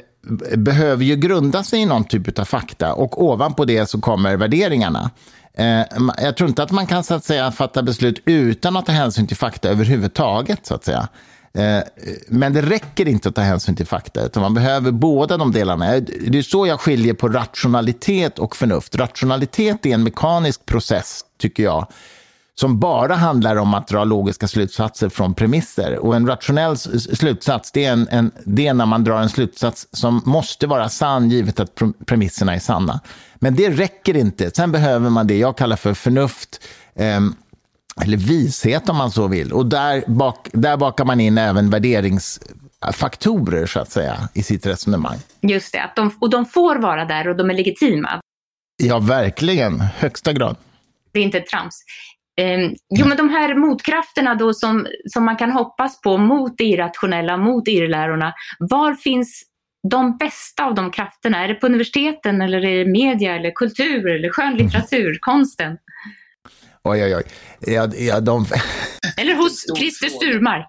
behöver 0.56 1.04
ju 1.04 1.16
grunda 1.16 1.64
sig 1.64 1.80
i 1.80 1.86
någon 1.86 2.04
typ 2.04 2.38
av 2.38 2.44
fakta 2.44 2.94
och 2.94 3.22
ovanpå 3.22 3.64
det 3.64 3.86
så 3.86 4.00
kommer 4.00 4.36
värderingarna. 4.36 5.10
Eh, 5.54 5.82
jag 6.22 6.36
tror 6.36 6.48
inte 6.48 6.62
att 6.62 6.70
man 6.70 6.86
kan 6.86 7.04
så 7.04 7.14
att 7.14 7.24
säga, 7.24 7.52
fatta 7.52 7.82
beslut 7.82 8.22
utan 8.24 8.76
att 8.76 8.86
ta 8.86 8.92
hänsyn 8.92 9.26
till 9.26 9.36
fakta 9.36 9.68
överhuvudtaget. 9.68 10.66
Så 10.66 10.74
att 10.74 10.84
säga. 10.84 11.08
Eh, 11.58 11.82
men 12.28 12.52
det 12.52 12.62
räcker 12.62 13.08
inte 13.08 13.28
att 13.28 13.34
ta 13.34 13.42
hänsyn 13.42 13.76
till 13.76 13.86
fakta, 13.86 14.24
utan 14.24 14.42
man 14.42 14.54
behöver 14.54 14.90
båda 14.90 15.36
de 15.36 15.52
delarna. 15.52 15.94
Eh, 15.94 16.02
det 16.02 16.38
är 16.38 16.42
så 16.42 16.66
jag 16.66 16.80
skiljer 16.80 17.14
på 17.14 17.28
rationalitet 17.28 18.38
och 18.38 18.56
förnuft. 18.56 18.96
Rationalitet 18.96 19.86
är 19.86 19.94
en 19.94 20.02
mekanisk 20.02 20.66
process, 20.66 21.20
tycker 21.38 21.62
jag, 21.62 21.86
som 22.60 22.80
bara 22.80 23.14
handlar 23.14 23.56
om 23.56 23.74
att 23.74 23.88
dra 23.88 24.04
logiska 24.04 24.48
slutsatser 24.48 25.08
från 25.08 25.34
premisser. 25.34 25.98
Och 25.98 26.16
en 26.16 26.26
rationell 26.26 26.76
slutsats, 26.78 27.72
det 27.72 27.84
är, 27.84 27.92
en, 27.92 28.08
en, 28.10 28.30
det 28.44 28.66
är 28.66 28.74
när 28.74 28.86
man 28.86 29.04
drar 29.04 29.20
en 29.20 29.28
slutsats 29.28 29.88
som 29.92 30.22
måste 30.24 30.66
vara 30.66 30.88
sann, 30.88 31.30
givet 31.30 31.60
att 31.60 31.82
premisserna 32.06 32.54
är 32.54 32.58
sanna. 32.58 33.00
Men 33.34 33.54
det 33.54 33.70
räcker 33.70 34.16
inte. 34.16 34.50
Sen 34.50 34.72
behöver 34.72 35.10
man 35.10 35.26
det 35.26 35.38
jag 35.38 35.56
kallar 35.56 35.76
för 35.76 35.94
förnuft, 35.94 36.64
eh, 36.94 37.20
eller 38.02 38.16
vishet 38.16 38.88
om 38.88 38.96
man 38.96 39.10
så 39.10 39.28
vill. 39.28 39.52
Och 39.52 39.66
där, 39.66 40.04
bak, 40.06 40.48
där 40.52 40.76
bakar 40.76 41.04
man 41.04 41.20
in 41.20 41.38
även 41.38 41.70
värderingsfaktorer, 41.70 43.66
så 43.66 43.80
att 43.80 43.90
säga, 43.90 44.28
i 44.34 44.42
sitt 44.42 44.66
resonemang. 44.66 45.18
Just 45.40 45.72
det, 45.72 45.82
att 45.82 45.96
de, 45.96 46.16
och 46.20 46.30
de 46.30 46.46
får 46.46 46.76
vara 46.76 47.04
där 47.04 47.28
och 47.28 47.36
de 47.36 47.50
är 47.50 47.54
legitima. 47.54 48.20
Ja, 48.76 48.98
verkligen. 48.98 49.80
Högsta 49.80 50.32
grad. 50.32 50.56
Det 51.12 51.18
är 51.18 51.22
inte 51.22 51.40
trams. 51.40 51.84
Eh, 52.40 52.70
jo, 52.98 53.06
men 53.06 53.16
de 53.16 53.28
här 53.28 53.54
motkrafterna 53.54 54.34
då 54.34 54.54
som, 54.54 54.86
som 55.06 55.24
man 55.24 55.36
kan 55.36 55.50
hoppas 55.50 56.00
på 56.00 56.18
mot 56.18 56.58
det 56.58 56.64
irrationella, 56.64 57.36
mot 57.36 57.68
irrlärorna. 57.68 58.34
Var 58.58 58.94
finns 58.94 59.42
de 59.90 60.16
bästa 60.16 60.64
av 60.64 60.74
de 60.74 60.90
krafterna? 60.90 61.44
Är 61.44 61.48
det 61.48 61.54
på 61.54 61.66
universiteten 61.66 62.42
eller 62.42 62.64
är 62.64 62.84
det 62.84 62.90
media 62.90 63.36
eller 63.36 63.50
kultur 63.50 64.08
eller 64.08 64.28
skönlitteratur, 64.28 65.06
mm. 65.06 65.18
konsten? 65.20 65.76
Oj, 66.82 67.04
oj, 67.04 67.16
oj. 67.16 67.22
Ja, 67.60 67.88
ja, 67.98 68.20
de... 68.20 68.46
Eller 69.16 69.34
hos 69.34 69.64
Christer 69.78 70.08
Sturmark. 70.08 70.66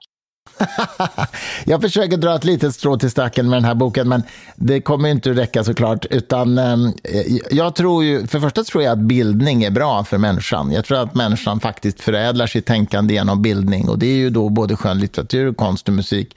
jag 1.66 1.82
försöker 1.82 2.18
dra 2.18 2.36
ett 2.36 2.44
litet 2.44 2.76
strå 2.76 2.98
till 2.98 3.12
stacken 3.12 3.50
med 3.50 3.58
den 3.58 3.66
här 3.66 3.76
boken, 3.76 4.10
men 4.10 4.24
det 4.56 4.82
kommer 4.82 5.10
inte 5.10 5.32
att 5.32 5.38
räcka 5.38 5.64
såklart. 5.64 6.06
Utan, 6.06 6.58
ehm, 6.58 6.94
eh, 7.04 7.38
jag 7.52 7.76
tror 7.76 8.04
ju, 8.04 8.28
för 8.28 8.38
det 8.38 8.44
första 8.44 8.64
tror 8.64 8.84
jag 8.84 8.92
att 8.92 9.00
bildning 9.00 9.64
är 9.64 9.72
bra 9.72 10.04
för 10.04 10.18
människan. 10.18 10.72
Jag 10.72 10.86
tror 10.86 10.98
att 10.98 11.16
människan 11.16 11.60
faktiskt 11.60 12.02
förädlar 12.02 12.48
sitt 12.48 12.66
tänkande 12.66 13.14
genom 13.14 13.42
bildning. 13.42 13.90
Och 13.90 14.00
det 14.00 14.08
är 14.08 14.16
ju 14.16 14.30
då 14.30 14.50
både 14.50 14.76
skönlitteratur, 14.76 15.54
konst 15.54 15.88
och 15.88 15.94
musik 15.94 16.36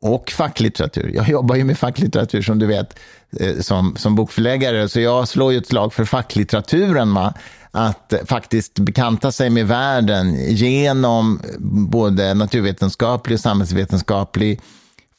och 0.00 0.30
facklitteratur. 0.30 1.10
Jag 1.14 1.28
jobbar 1.28 1.56
ju 1.56 1.64
med 1.64 1.78
facklitteratur 1.78 2.42
som 2.42 2.58
du 2.58 2.66
vet 2.66 2.98
eh, 3.40 3.58
som, 3.60 3.96
som 3.96 4.14
bokförläggare, 4.14 4.88
så 4.88 5.00
jag 5.00 5.28
slår 5.28 5.52
ju 5.52 5.58
ett 5.58 5.66
slag 5.66 5.92
för 5.92 6.04
facklitteraturen. 6.04 7.14
Va? 7.14 7.34
Att 7.76 8.12
faktiskt 8.26 8.78
bekanta 8.78 9.32
sig 9.32 9.50
med 9.50 9.66
världen 9.66 10.34
genom 10.34 11.40
både 11.88 12.34
naturvetenskaplig 12.34 13.34
och 13.34 13.40
samhällsvetenskaplig 13.40 14.60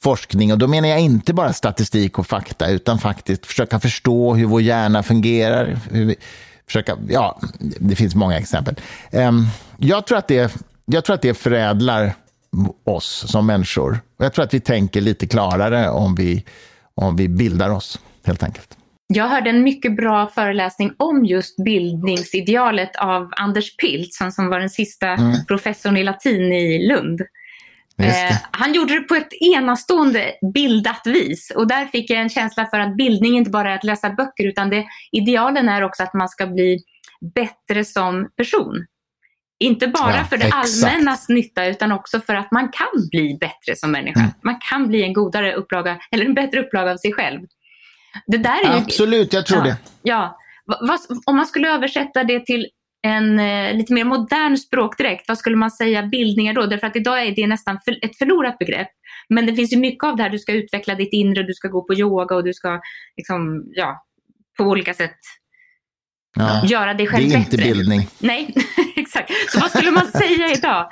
forskning. 0.04 0.52
Och 0.52 0.58
då 0.58 0.67
menar 0.67 0.89
jag 0.89 1.00
inte 1.00 1.34
bara 1.34 1.54
statistik 1.54 2.20
och 2.20 2.28
fakta, 2.28 2.70
utan 2.70 3.00
faktiskt 3.00 3.46
försöka 3.46 3.80
förstå 3.80 4.36
hur 4.36 4.46
vår 4.46 4.62
hjärna 4.62 5.04
fungerar. 5.04 5.80
Hur 5.91 6.06
vi, 6.06 6.15
försöka, 6.67 6.98
ja, 7.10 7.39
det 7.60 7.96
finns 7.96 8.15
många 8.15 8.38
exempel. 8.38 8.76
Ehm, 9.12 9.46
jag 9.78 10.08
tror 10.08 10.17
att 10.17 10.28
det, 10.28 10.56
jag 10.86 11.06
tror 11.06 11.13
att 11.13 11.22
det 11.22 11.34
förädlar 11.34 12.15
oss 12.84 13.26
som 13.28 13.46
människor. 13.46 14.00
Jag 14.17 14.34
tror 14.34 14.46
att 14.46 14.54
vi 14.54 14.60
tänker 14.60 15.02
lite 15.02 15.28
klarare 15.28 15.89
om 15.89 16.15
vi, 16.15 16.46
om 16.96 17.15
vi 17.15 17.28
bildar 17.28 17.70
oss, 17.70 18.00
helt 18.24 18.43
enkelt. 18.43 18.77
Jag 19.13 19.28
hörde 19.28 19.50
en 19.50 19.63
mycket 19.63 19.96
bra 19.96 20.28
föreläsning 20.28 20.93
om 20.98 21.26
just 21.26 21.63
bildningsidealet 21.63 22.96
av 22.96 23.30
Anders 23.38 23.78
Pilz, 23.78 24.17
som 24.32 24.50
var 24.50 24.60
den 24.60 24.70
sista 24.70 25.08
mm. 25.08 25.46
professorn 25.48 25.98
i 25.98 26.04
latin 26.04 26.52
i 26.54 26.88
Lund. 26.88 27.22
Eh, 28.02 28.38
han 28.52 28.74
gjorde 28.74 28.93
det 28.93 29.02
på 29.02 29.15
ett 29.15 29.34
enastående 29.56 30.34
bildat 30.54 31.02
vis 31.06 31.52
och 31.56 31.67
där 31.67 31.86
fick 31.86 32.10
jag 32.10 32.22
en 32.22 32.30
känsla 32.30 32.65
för 32.65 32.80
att 32.80 32.98
bildning 32.98 33.38
inte 33.38 33.52
bara 33.52 33.72
är 33.72 33.76
att 33.76 33.84
läsa 33.84 34.10
böcker 34.10 34.48
utan 34.48 34.70
det, 34.70 34.86
idealen 35.12 35.70
är 35.70 35.84
också 35.84 36.04
att 36.04 36.13
man 36.13 36.30
ska 36.30 36.48
bli 36.48 36.80
bättre 37.36 37.86
som 37.86 38.30
person. 38.38 38.86
Inte 39.60 39.88
bara 39.88 40.17
ja, 40.17 40.24
för 40.24 40.38
det 40.38 40.46
exakt. 40.46 40.84
allmännas 40.84 41.30
nytta 41.30 41.65
utan 41.65 41.91
också 41.91 42.20
för 42.20 42.36
att 42.36 42.52
man 42.52 42.70
kan 42.70 43.10
bli 43.12 43.38
bättre 43.39 43.76
som 43.76 43.91
människa. 43.91 44.20
Mm. 44.20 44.32
Man 44.41 44.60
kan 44.70 44.88
bli 44.88 45.04
en 45.04 45.13
godare 45.13 45.54
upplaga, 45.54 46.00
eller 46.12 46.26
en 46.26 46.34
bättre 46.34 46.60
upplaga 46.60 46.91
av 46.91 46.98
sig 46.98 47.13
själv. 47.13 47.39
Det 48.28 48.38
där 48.38 48.65
är 48.65 48.78
Absolut, 48.78 49.34
jag 49.34 49.46
tror 49.46 49.60
ja, 49.60 49.65
det. 49.65 49.78
Ja. 50.02 50.38
Om 51.26 51.36
man 51.36 51.46
skulle 51.46 51.70
översätta 51.70 52.24
det 52.24 52.46
till 52.46 52.67
en 53.02 53.39
eh, 53.39 53.74
lite 53.74 53.93
mer 53.93 54.04
modern 54.04 54.58
språkdräkt, 54.58 55.28
vad 55.28 55.38
skulle 55.38 55.56
man 55.56 55.72
säga 55.72 56.04
bildningar 56.04 56.54
då? 56.54 56.65
Därför 56.65 56.88
att 56.88 56.96
idag 56.96 57.28
är 57.28 57.36
det 57.36 57.48
nästan 57.48 57.80
för, 57.86 58.06
ett 58.06 58.17
förlorat 58.17 58.58
begrepp. 58.58 58.88
Men 59.30 59.46
det 59.46 59.56
finns 59.56 59.74
ju 59.74 59.78
mycket 59.78 60.04
av 60.04 60.15
det 60.15 60.24
här, 60.24 60.30
du 60.30 60.39
ska 60.39 60.54
utveckla 60.54 60.96
ditt 60.96 61.13
inre, 61.13 61.43
du 61.43 61.54
ska 61.54 61.67
gå 61.67 61.84
på 61.84 61.93
yoga 61.93 62.36
och 62.36 62.43
du 62.43 62.54
ska 62.54 62.82
liksom, 63.17 63.63
ja, 63.67 64.06
på 64.58 64.63
olika 64.63 64.93
sätt 64.93 65.17
ja, 66.39 66.65
göra 66.65 66.93
dig 66.93 67.08
själv 67.08 67.23
bättre. 67.23 67.38
Det 67.58 67.63
är 67.63 67.67
inte 67.67 67.76
bildning. 67.76 68.08
Nej, 68.19 68.56
exakt. 68.95 69.32
Så 69.50 69.60
vad 69.60 69.71
skulle 69.71 69.91
man 69.91 70.06
säga 70.06 70.52
idag? 70.52 70.88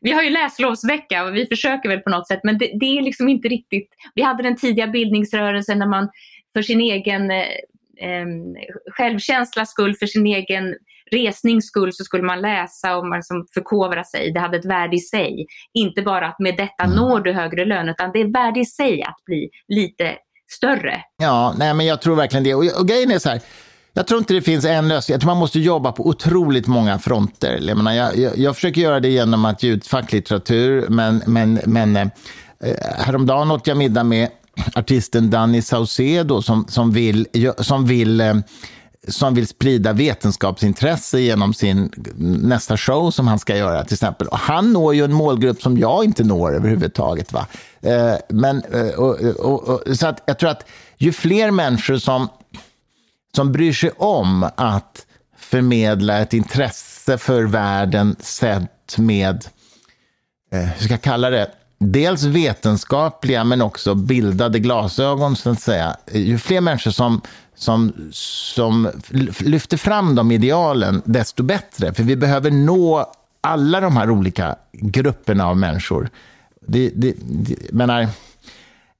Vi 0.00 0.12
har 0.12 0.22
ju 0.22 0.30
läslovsvecka 0.30 1.24
och 1.24 1.34
vi 1.34 1.46
försöker 1.46 1.88
väl 1.88 2.00
på 2.00 2.10
något 2.10 2.28
sätt, 2.28 2.40
men 2.42 2.58
det, 2.58 2.70
det 2.80 2.98
är 2.98 3.02
liksom 3.02 3.28
inte 3.28 3.48
riktigt. 3.48 3.88
Vi 4.14 4.22
hade 4.22 4.42
den 4.42 4.56
tidiga 4.56 4.86
bildningsrörelsen 4.86 5.78
när 5.78 5.86
man 5.86 6.08
för 6.52 6.62
sin 6.62 6.80
egen 6.80 7.30
eh, 7.30 8.26
självkänslas 8.92 9.70
skull, 9.70 9.94
för 9.94 10.06
sin 10.06 10.26
egen 10.26 10.74
resnings 11.10 11.66
skull 11.66 11.92
så 11.92 12.04
skulle 12.04 12.22
man 12.22 12.40
läsa 12.40 12.96
och 12.96 13.06
man 13.06 13.18
liksom 13.18 13.46
förkovra 13.54 14.04
sig. 14.04 14.32
Det 14.32 14.40
hade 14.40 14.56
ett 14.56 14.64
värde 14.64 14.96
i 14.96 15.00
sig. 15.00 15.46
Inte 15.74 16.02
bara 16.02 16.26
att 16.26 16.38
med 16.38 16.56
detta 16.56 16.84
mm. 16.84 16.96
når 16.96 17.20
du 17.20 17.32
högre 17.32 17.64
lön, 17.64 17.88
utan 17.88 18.12
det 18.12 18.20
är 18.20 18.32
värde 18.32 18.60
i 18.60 18.64
sig 18.64 19.02
att 19.02 19.24
bli 19.26 19.50
lite 19.68 20.14
större. 20.50 21.02
Ja, 21.16 21.54
nej, 21.58 21.74
men 21.74 21.86
jag 21.86 22.02
tror 22.02 22.16
verkligen 22.16 22.44
det. 22.44 22.54
Och, 22.54 22.80
och 22.80 22.88
grejen 22.88 23.10
är 23.10 23.18
så 23.18 23.28
här, 23.28 23.40
jag 23.96 24.06
tror 24.06 24.18
inte 24.18 24.34
det 24.34 24.42
finns 24.42 24.64
en 24.64 24.88
lösning. 24.88 25.14
Jag 25.14 25.20
tror 25.20 25.30
man 25.30 25.36
måste 25.36 25.60
jobba 25.60 25.92
på 25.92 26.08
otroligt 26.08 26.66
många 26.66 26.98
fronter. 26.98 27.58
Jag, 27.62 27.76
menar, 27.76 27.92
jag, 27.92 28.16
jag, 28.16 28.38
jag 28.38 28.54
försöker 28.54 28.80
göra 28.80 29.00
det 29.00 29.08
genom 29.08 29.44
att 29.44 29.62
ge 29.62 29.70
ut 29.70 29.86
facklitteratur, 29.86 30.88
men, 30.88 31.22
men, 31.26 31.60
men 31.66 31.96
eh, 31.96 32.10
häromdagen 32.98 33.50
åt 33.50 33.66
jag 33.66 33.76
middag 33.76 34.04
med 34.04 34.28
artisten 34.74 35.30
Danny 35.30 35.62
Saucedo 35.62 36.42
som, 36.42 36.66
som 36.68 36.92
vill, 36.92 37.26
som 37.58 37.86
vill 37.86 38.20
eh, 38.20 38.34
som 39.08 39.34
vill 39.34 39.46
sprida 39.46 39.92
vetenskapsintresse 39.92 41.20
genom 41.20 41.54
sin 41.54 41.90
nästa 42.16 42.76
show 42.76 43.10
som 43.10 43.26
han 43.26 43.38
ska 43.38 43.56
göra 43.56 43.84
till 43.84 43.94
exempel. 43.94 44.28
Och 44.28 44.38
han 44.38 44.72
når 44.72 44.94
ju 44.94 45.04
en 45.04 45.12
målgrupp 45.12 45.62
som 45.62 45.78
jag 45.78 46.04
inte 46.04 46.24
når 46.24 46.54
överhuvudtaget. 46.54 47.32
Va? 47.32 47.46
Eh, 47.80 48.14
men, 48.28 48.62
eh, 48.72 48.88
och, 48.88 49.20
och, 49.20 49.68
och, 49.68 49.96
så 49.96 50.06
att 50.06 50.22
jag 50.26 50.38
tror 50.38 50.50
att 50.50 50.64
ju 50.96 51.12
fler 51.12 51.50
människor 51.50 51.96
som 51.96 52.28
som 53.36 53.52
bryr 53.52 53.72
sig 53.72 53.90
om 53.90 54.50
att 54.56 55.06
förmedla 55.38 56.18
ett 56.18 56.32
intresse 56.32 57.18
för 57.18 57.42
världen 57.42 58.16
sett 58.18 58.98
med, 58.98 59.46
eh, 60.52 60.60
hur 60.60 60.84
ska 60.84 60.92
jag 60.92 61.02
kalla 61.02 61.30
det, 61.30 61.50
dels 61.78 62.22
vetenskapliga 62.22 63.44
men 63.44 63.62
också 63.62 63.94
bildade 63.94 64.58
glasögon, 64.58 65.36
så 65.36 65.50
att 65.50 65.60
säga. 65.60 65.96
Ju 66.12 66.38
fler 66.38 66.60
människor 66.60 66.90
som, 66.90 67.20
som, 67.54 67.92
som 68.12 68.90
lyfter 69.40 69.76
fram 69.76 70.14
de 70.14 70.30
idealen, 70.30 71.02
desto 71.04 71.42
bättre. 71.42 71.94
För 71.94 72.02
vi 72.02 72.16
behöver 72.16 72.50
nå 72.50 73.12
alla 73.40 73.80
de 73.80 73.96
här 73.96 74.10
olika 74.10 74.56
grupperna 74.72 75.46
av 75.46 75.56
människor. 75.56 76.08
Det, 76.66 76.90
det, 76.94 77.14
det, 77.18 77.72
menar, 77.72 78.08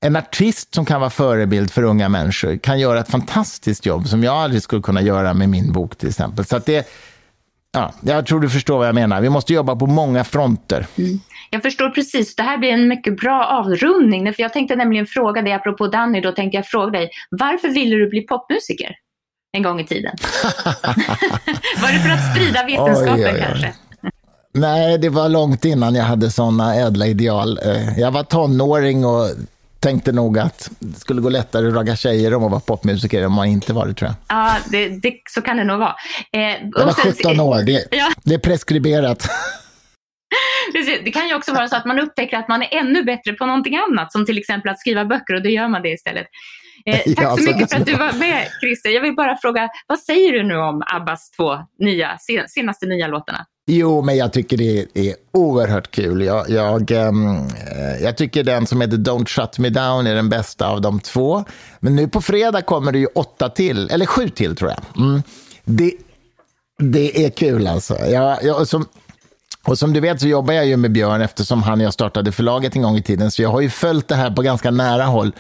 en 0.01 0.17
artist 0.17 0.75
som 0.75 0.85
kan 0.85 1.01
vara 1.01 1.11
förebild 1.11 1.71
för 1.71 1.83
unga 1.83 2.09
människor 2.09 2.57
kan 2.57 2.81
göra 2.81 3.01
ett 3.01 3.11
fantastiskt 3.11 3.87
jobb 3.87 4.09
som 4.09 4.25
jag 4.25 4.35
aldrig 4.35 4.63
skulle 4.63 4.83
kunna 4.83 5.03
göra 5.03 5.35
med 5.35 5.49
min 5.49 5.73
bok 5.73 5.97
till 5.97 6.09
exempel. 6.09 6.45
Så 6.45 6.59
det, 6.59 6.89
ja, 7.73 7.93
jag 8.01 8.27
tror 8.27 8.41
du 8.41 8.51
förstår 8.51 8.79
vad 8.79 8.89
jag 8.89 8.95
menar. 8.95 9.21
Vi 9.21 9.29
måste 9.29 9.53
jobba 9.53 9.77
på 9.77 9.87
många 9.87 10.25
fronter. 10.25 10.87
Mm. 10.99 11.21
Jag 11.51 11.63
förstår 11.63 11.91
precis. 11.91 12.37
Det 12.37 12.43
här 12.43 12.59
blir 12.59 12.71
en 12.71 12.89
mycket 12.89 13.21
bra 13.21 13.45
avrundning. 13.45 14.35
För 14.35 14.43
jag 14.43 14.53
tänkte 14.53 14.77
nämligen 14.77 15.07
fråga 15.07 15.43
dig, 15.43 15.53
apropå 15.53 15.87
Danny, 15.87 16.21
då 16.21 16.33
tänkte 16.33 16.57
jag 16.57 16.67
fråga 16.67 16.91
dig, 16.99 17.11
varför 17.31 17.69
ville 17.69 17.97
du 17.97 18.09
bli 18.09 18.21
popmusiker 18.21 18.97
en 19.53 19.63
gång 19.63 19.81
i 19.81 19.87
tiden? 19.87 20.13
var 21.83 21.93
det 21.93 21.99
för 21.99 22.11
att 22.11 22.35
sprida 22.35 22.65
vetenskapen 22.65 23.15
oj, 23.15 23.27
oj, 23.27 23.33
oj. 23.35 23.45
kanske? 23.47 23.75
Nej, 24.53 24.99
det 24.99 25.09
var 25.09 25.29
långt 25.29 25.65
innan 25.65 25.95
jag 25.95 26.05
hade 26.05 26.31
sådana 26.31 26.75
ädla 26.77 27.07
ideal. 27.07 27.59
Eh, 27.63 27.99
jag 27.99 28.11
var 28.11 28.23
tonåring 28.23 29.05
och 29.05 29.29
tänkte 29.87 30.12
nog 30.12 30.38
att 30.38 30.70
det 30.79 31.01
skulle 31.01 31.20
gå 31.20 31.29
lättare 31.29 31.68
att 31.68 31.75
ragga 31.75 31.96
tjejer 31.96 32.35
om 32.35 32.42
man 32.42 32.51
var 32.51 32.61
popmusiker 32.61 33.20
än 33.20 33.27
om 33.27 33.33
man 33.33 33.46
inte 33.46 33.72
var 33.72 33.87
det, 33.87 33.94
tror 33.94 34.11
jag. 34.11 34.16
Ja, 34.38 34.57
det, 34.70 34.88
det, 34.88 35.20
så 35.31 35.42
kan 35.42 35.57
det 35.57 35.64
nog 35.64 35.79
vara. 35.79 35.94
Eh, 36.33 36.40
jag 36.40 36.87
var 36.87 36.92
17 36.92 37.40
år, 37.40 37.62
det, 37.62 37.87
ja. 37.90 38.12
det 38.25 38.35
är 38.35 38.38
preskriberat. 38.38 39.29
Det 41.05 41.11
kan 41.11 41.29
ju 41.29 41.35
också 41.35 41.53
vara 41.53 41.68
så 41.68 41.77
att 41.77 41.85
man 41.85 41.99
upptäcker 41.99 42.37
att 42.37 42.49
man 42.49 42.62
är 42.62 42.68
ännu 42.70 43.03
bättre 43.03 43.33
på 43.33 43.46
någonting 43.46 43.77
annat, 43.77 44.12
som 44.12 44.27
till 44.27 44.38
exempel 44.38 44.70
att 44.70 44.81
skriva 44.81 45.05
böcker 45.05 45.35
och 45.35 45.42
då 45.42 45.49
gör 45.49 45.68
man 45.68 45.83
det 45.83 45.88
istället. 45.88 46.27
Eh, 46.87 46.99
tack 47.16 47.25
ja, 47.25 47.37
så 47.37 47.42
mycket 47.42 47.70
för 47.70 47.81
att 47.81 47.87
du 47.87 47.94
var 47.94 48.12
med 48.12 48.49
Christer. 48.61 48.90
Jag 48.90 49.01
vill 49.01 49.14
bara 49.14 49.37
fråga, 49.37 49.68
vad 49.87 49.99
säger 49.99 50.33
du 50.33 50.42
nu 50.42 50.57
om 50.57 50.83
Abbas 50.87 51.31
två 51.31 51.59
nya, 51.79 52.18
senaste 52.49 52.87
nya 52.87 53.07
låtarna? 53.07 53.46
Jo, 53.69 54.03
men 54.03 54.17
jag 54.17 54.33
tycker 54.33 54.57
det 54.57 54.87
är 54.95 55.15
oerhört 55.33 55.91
kul. 55.91 56.23
Jag, 56.23 56.51
jag, 56.51 56.91
ehm, 56.91 57.37
eh, 57.37 58.03
jag 58.03 58.17
tycker 58.17 58.45
den 58.45 58.67
som 58.67 58.81
heter 58.81 58.97
Don't 58.97 59.27
shut 59.27 59.59
me 59.59 59.69
down 59.71 60.07
är 60.07 60.15
den 60.15 60.29
bästa 60.29 60.69
av 60.69 60.81
de 60.81 61.01
två. 61.01 61.45
Men 61.81 61.97
nu 61.97 62.09
på 62.09 62.21
fredag 62.21 62.63
kommer 62.63 62.93
det 62.93 62.99
ju 62.99 63.07
åtta 63.07 63.49
till, 63.49 63.91
eller 63.91 64.07
sju 64.07 64.29
till 64.29 64.57
tror 64.57 64.71
jag. 64.71 65.05
Mm. 65.05 65.23
Det, 65.65 65.93
det 66.79 67.25
är 67.25 67.31
kul 67.31 67.67
alltså. 67.67 67.95
Jag, 67.95 68.45
jag, 68.45 68.69
som, 68.69 68.87
och 69.65 69.79
som 69.79 69.93
du 69.93 70.01
vet 70.01 70.21
så 70.21 70.29
jobbar 70.29 70.55
jag 70.55 70.67
ju 70.67 70.77
med 70.77 70.93
Björn 70.93 71.21
eftersom 71.21 71.63
han 71.63 71.81
och 71.81 71.85
jag 71.85 71.93
startade 71.93 72.33
förlaget 72.33 72.77
en 72.77 72.83
gång 72.83 72.97
i 72.97 73.03
tiden. 73.03 73.31
Så 73.31 73.43
jag 73.43 73.49
har 73.49 73.61
ju 73.61 73.71
följt 73.71 74.09
det 74.09 74.15
här 74.15 74.31
på 74.31 74.43
ganska 74.43 74.71
nära 74.71 75.05
håll. 75.05 75.33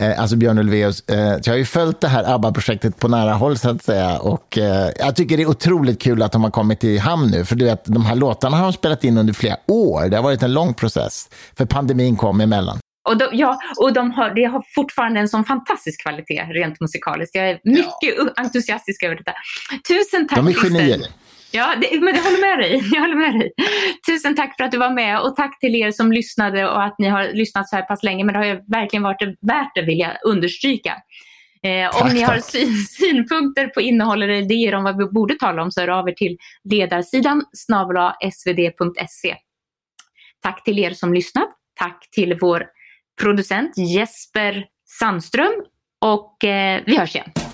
Eh, 0.00 0.20
alltså 0.20 0.36
Björn 0.36 0.58
Ulvaeus. 0.58 1.04
Eh, 1.08 1.38
jag 1.44 1.52
har 1.52 1.58
ju 1.58 1.64
följt 1.64 2.00
det 2.00 2.08
här 2.08 2.34
ABBA-projektet 2.34 2.98
på 2.98 3.08
nära 3.08 3.32
håll 3.32 3.58
så 3.58 3.70
att 3.70 3.82
säga. 3.82 4.18
Och 4.18 4.58
eh, 4.58 4.90
jag 4.98 5.16
tycker 5.16 5.36
det 5.36 5.42
är 5.42 5.48
otroligt 5.48 6.00
kul 6.02 6.22
att 6.22 6.32
de 6.32 6.44
har 6.44 6.50
kommit 6.50 6.84
i 6.84 6.98
hamn 6.98 7.30
nu. 7.30 7.44
För 7.44 7.56
du 7.56 7.64
vet, 7.64 7.84
de 7.84 8.06
här 8.06 8.14
låtarna 8.14 8.56
har 8.56 8.64
de 8.64 8.72
spelat 8.72 9.04
in 9.04 9.18
under 9.18 9.32
flera 9.32 9.56
år. 9.66 10.08
Det 10.08 10.16
har 10.16 10.22
varit 10.22 10.42
en 10.42 10.52
lång 10.52 10.74
process. 10.74 11.28
För 11.56 11.64
pandemin 11.64 12.16
kom 12.16 12.40
emellan. 12.40 12.78
Och 13.06 13.16
de, 13.16 13.28
ja, 13.32 13.58
och 13.76 13.92
de 13.92 14.10
har, 14.10 14.34
det 14.34 14.44
har 14.44 14.62
fortfarande 14.74 15.20
en 15.20 15.28
sån 15.28 15.44
fantastisk 15.44 16.02
kvalitet 16.02 16.42
rent 16.42 16.80
musikaliskt. 16.80 17.34
Jag 17.34 17.50
är 17.50 17.60
mycket 17.64 18.14
ja. 18.16 18.28
entusiastisk 18.36 19.02
över 19.02 19.16
detta. 19.16 19.32
Tusen 19.88 20.28
tack 20.28 20.36
De 20.36 20.46
är 20.48 20.52
genier. 20.52 21.00
Ja, 21.50 21.74
det, 21.80 22.00
men 22.00 22.14
jag 22.14 22.22
håller 22.22 22.40
med 22.40 22.58
dig. 22.58 22.82
Jag 22.92 23.00
håller 23.00 23.14
med 23.14 23.40
dig. 23.40 23.52
Tusen 24.06 24.36
tack 24.36 24.56
för 24.56 24.64
att 24.64 24.70
du 24.70 24.78
var 24.78 24.90
med 24.90 25.20
och 25.20 25.36
tack 25.36 25.60
till 25.60 25.74
er 25.74 25.90
som 25.90 26.12
lyssnade 26.12 26.68
och 26.68 26.82
att 26.84 26.98
ni 26.98 27.08
har 27.08 27.32
lyssnat 27.32 27.68
så 27.68 27.76
här 27.76 27.82
pass 27.82 28.02
länge. 28.02 28.24
Men 28.24 28.32
det 28.32 28.38
har 28.38 28.70
verkligen 28.70 29.02
varit 29.02 29.38
värt 29.40 29.74
det 29.74 29.82
vill 29.82 29.98
jag 29.98 30.12
understryka. 30.24 30.94
Eh, 31.62 31.90
tack, 31.90 32.02
om 32.02 32.08
ni 32.08 32.20
tack. 32.20 32.28
har 32.28 32.38
syn, 32.38 32.74
synpunkter 32.76 33.66
på 33.66 33.80
innehåll 33.80 34.22
eller 34.22 34.34
idéer 34.34 34.74
om 34.74 34.84
vad 34.84 34.98
vi 34.98 35.04
borde 35.04 35.34
tala 35.34 35.62
om 35.62 35.70
så 35.70 35.80
hör 35.80 35.88
av 35.88 36.08
er 36.08 36.12
till 36.12 36.36
ledarsidan 36.64 37.42
svd.se. 38.32 39.36
Tack 40.42 40.64
till 40.64 40.78
er 40.78 40.90
som 40.90 41.14
lyssnat. 41.14 41.48
Tack 41.78 42.08
till 42.10 42.38
vår 42.40 42.66
producent 43.20 43.78
Jesper 43.78 44.66
Sandström 44.98 45.52
och 46.00 46.44
eh, 46.44 46.82
vi 46.86 46.98
hörs 46.98 47.14
igen. 47.14 47.45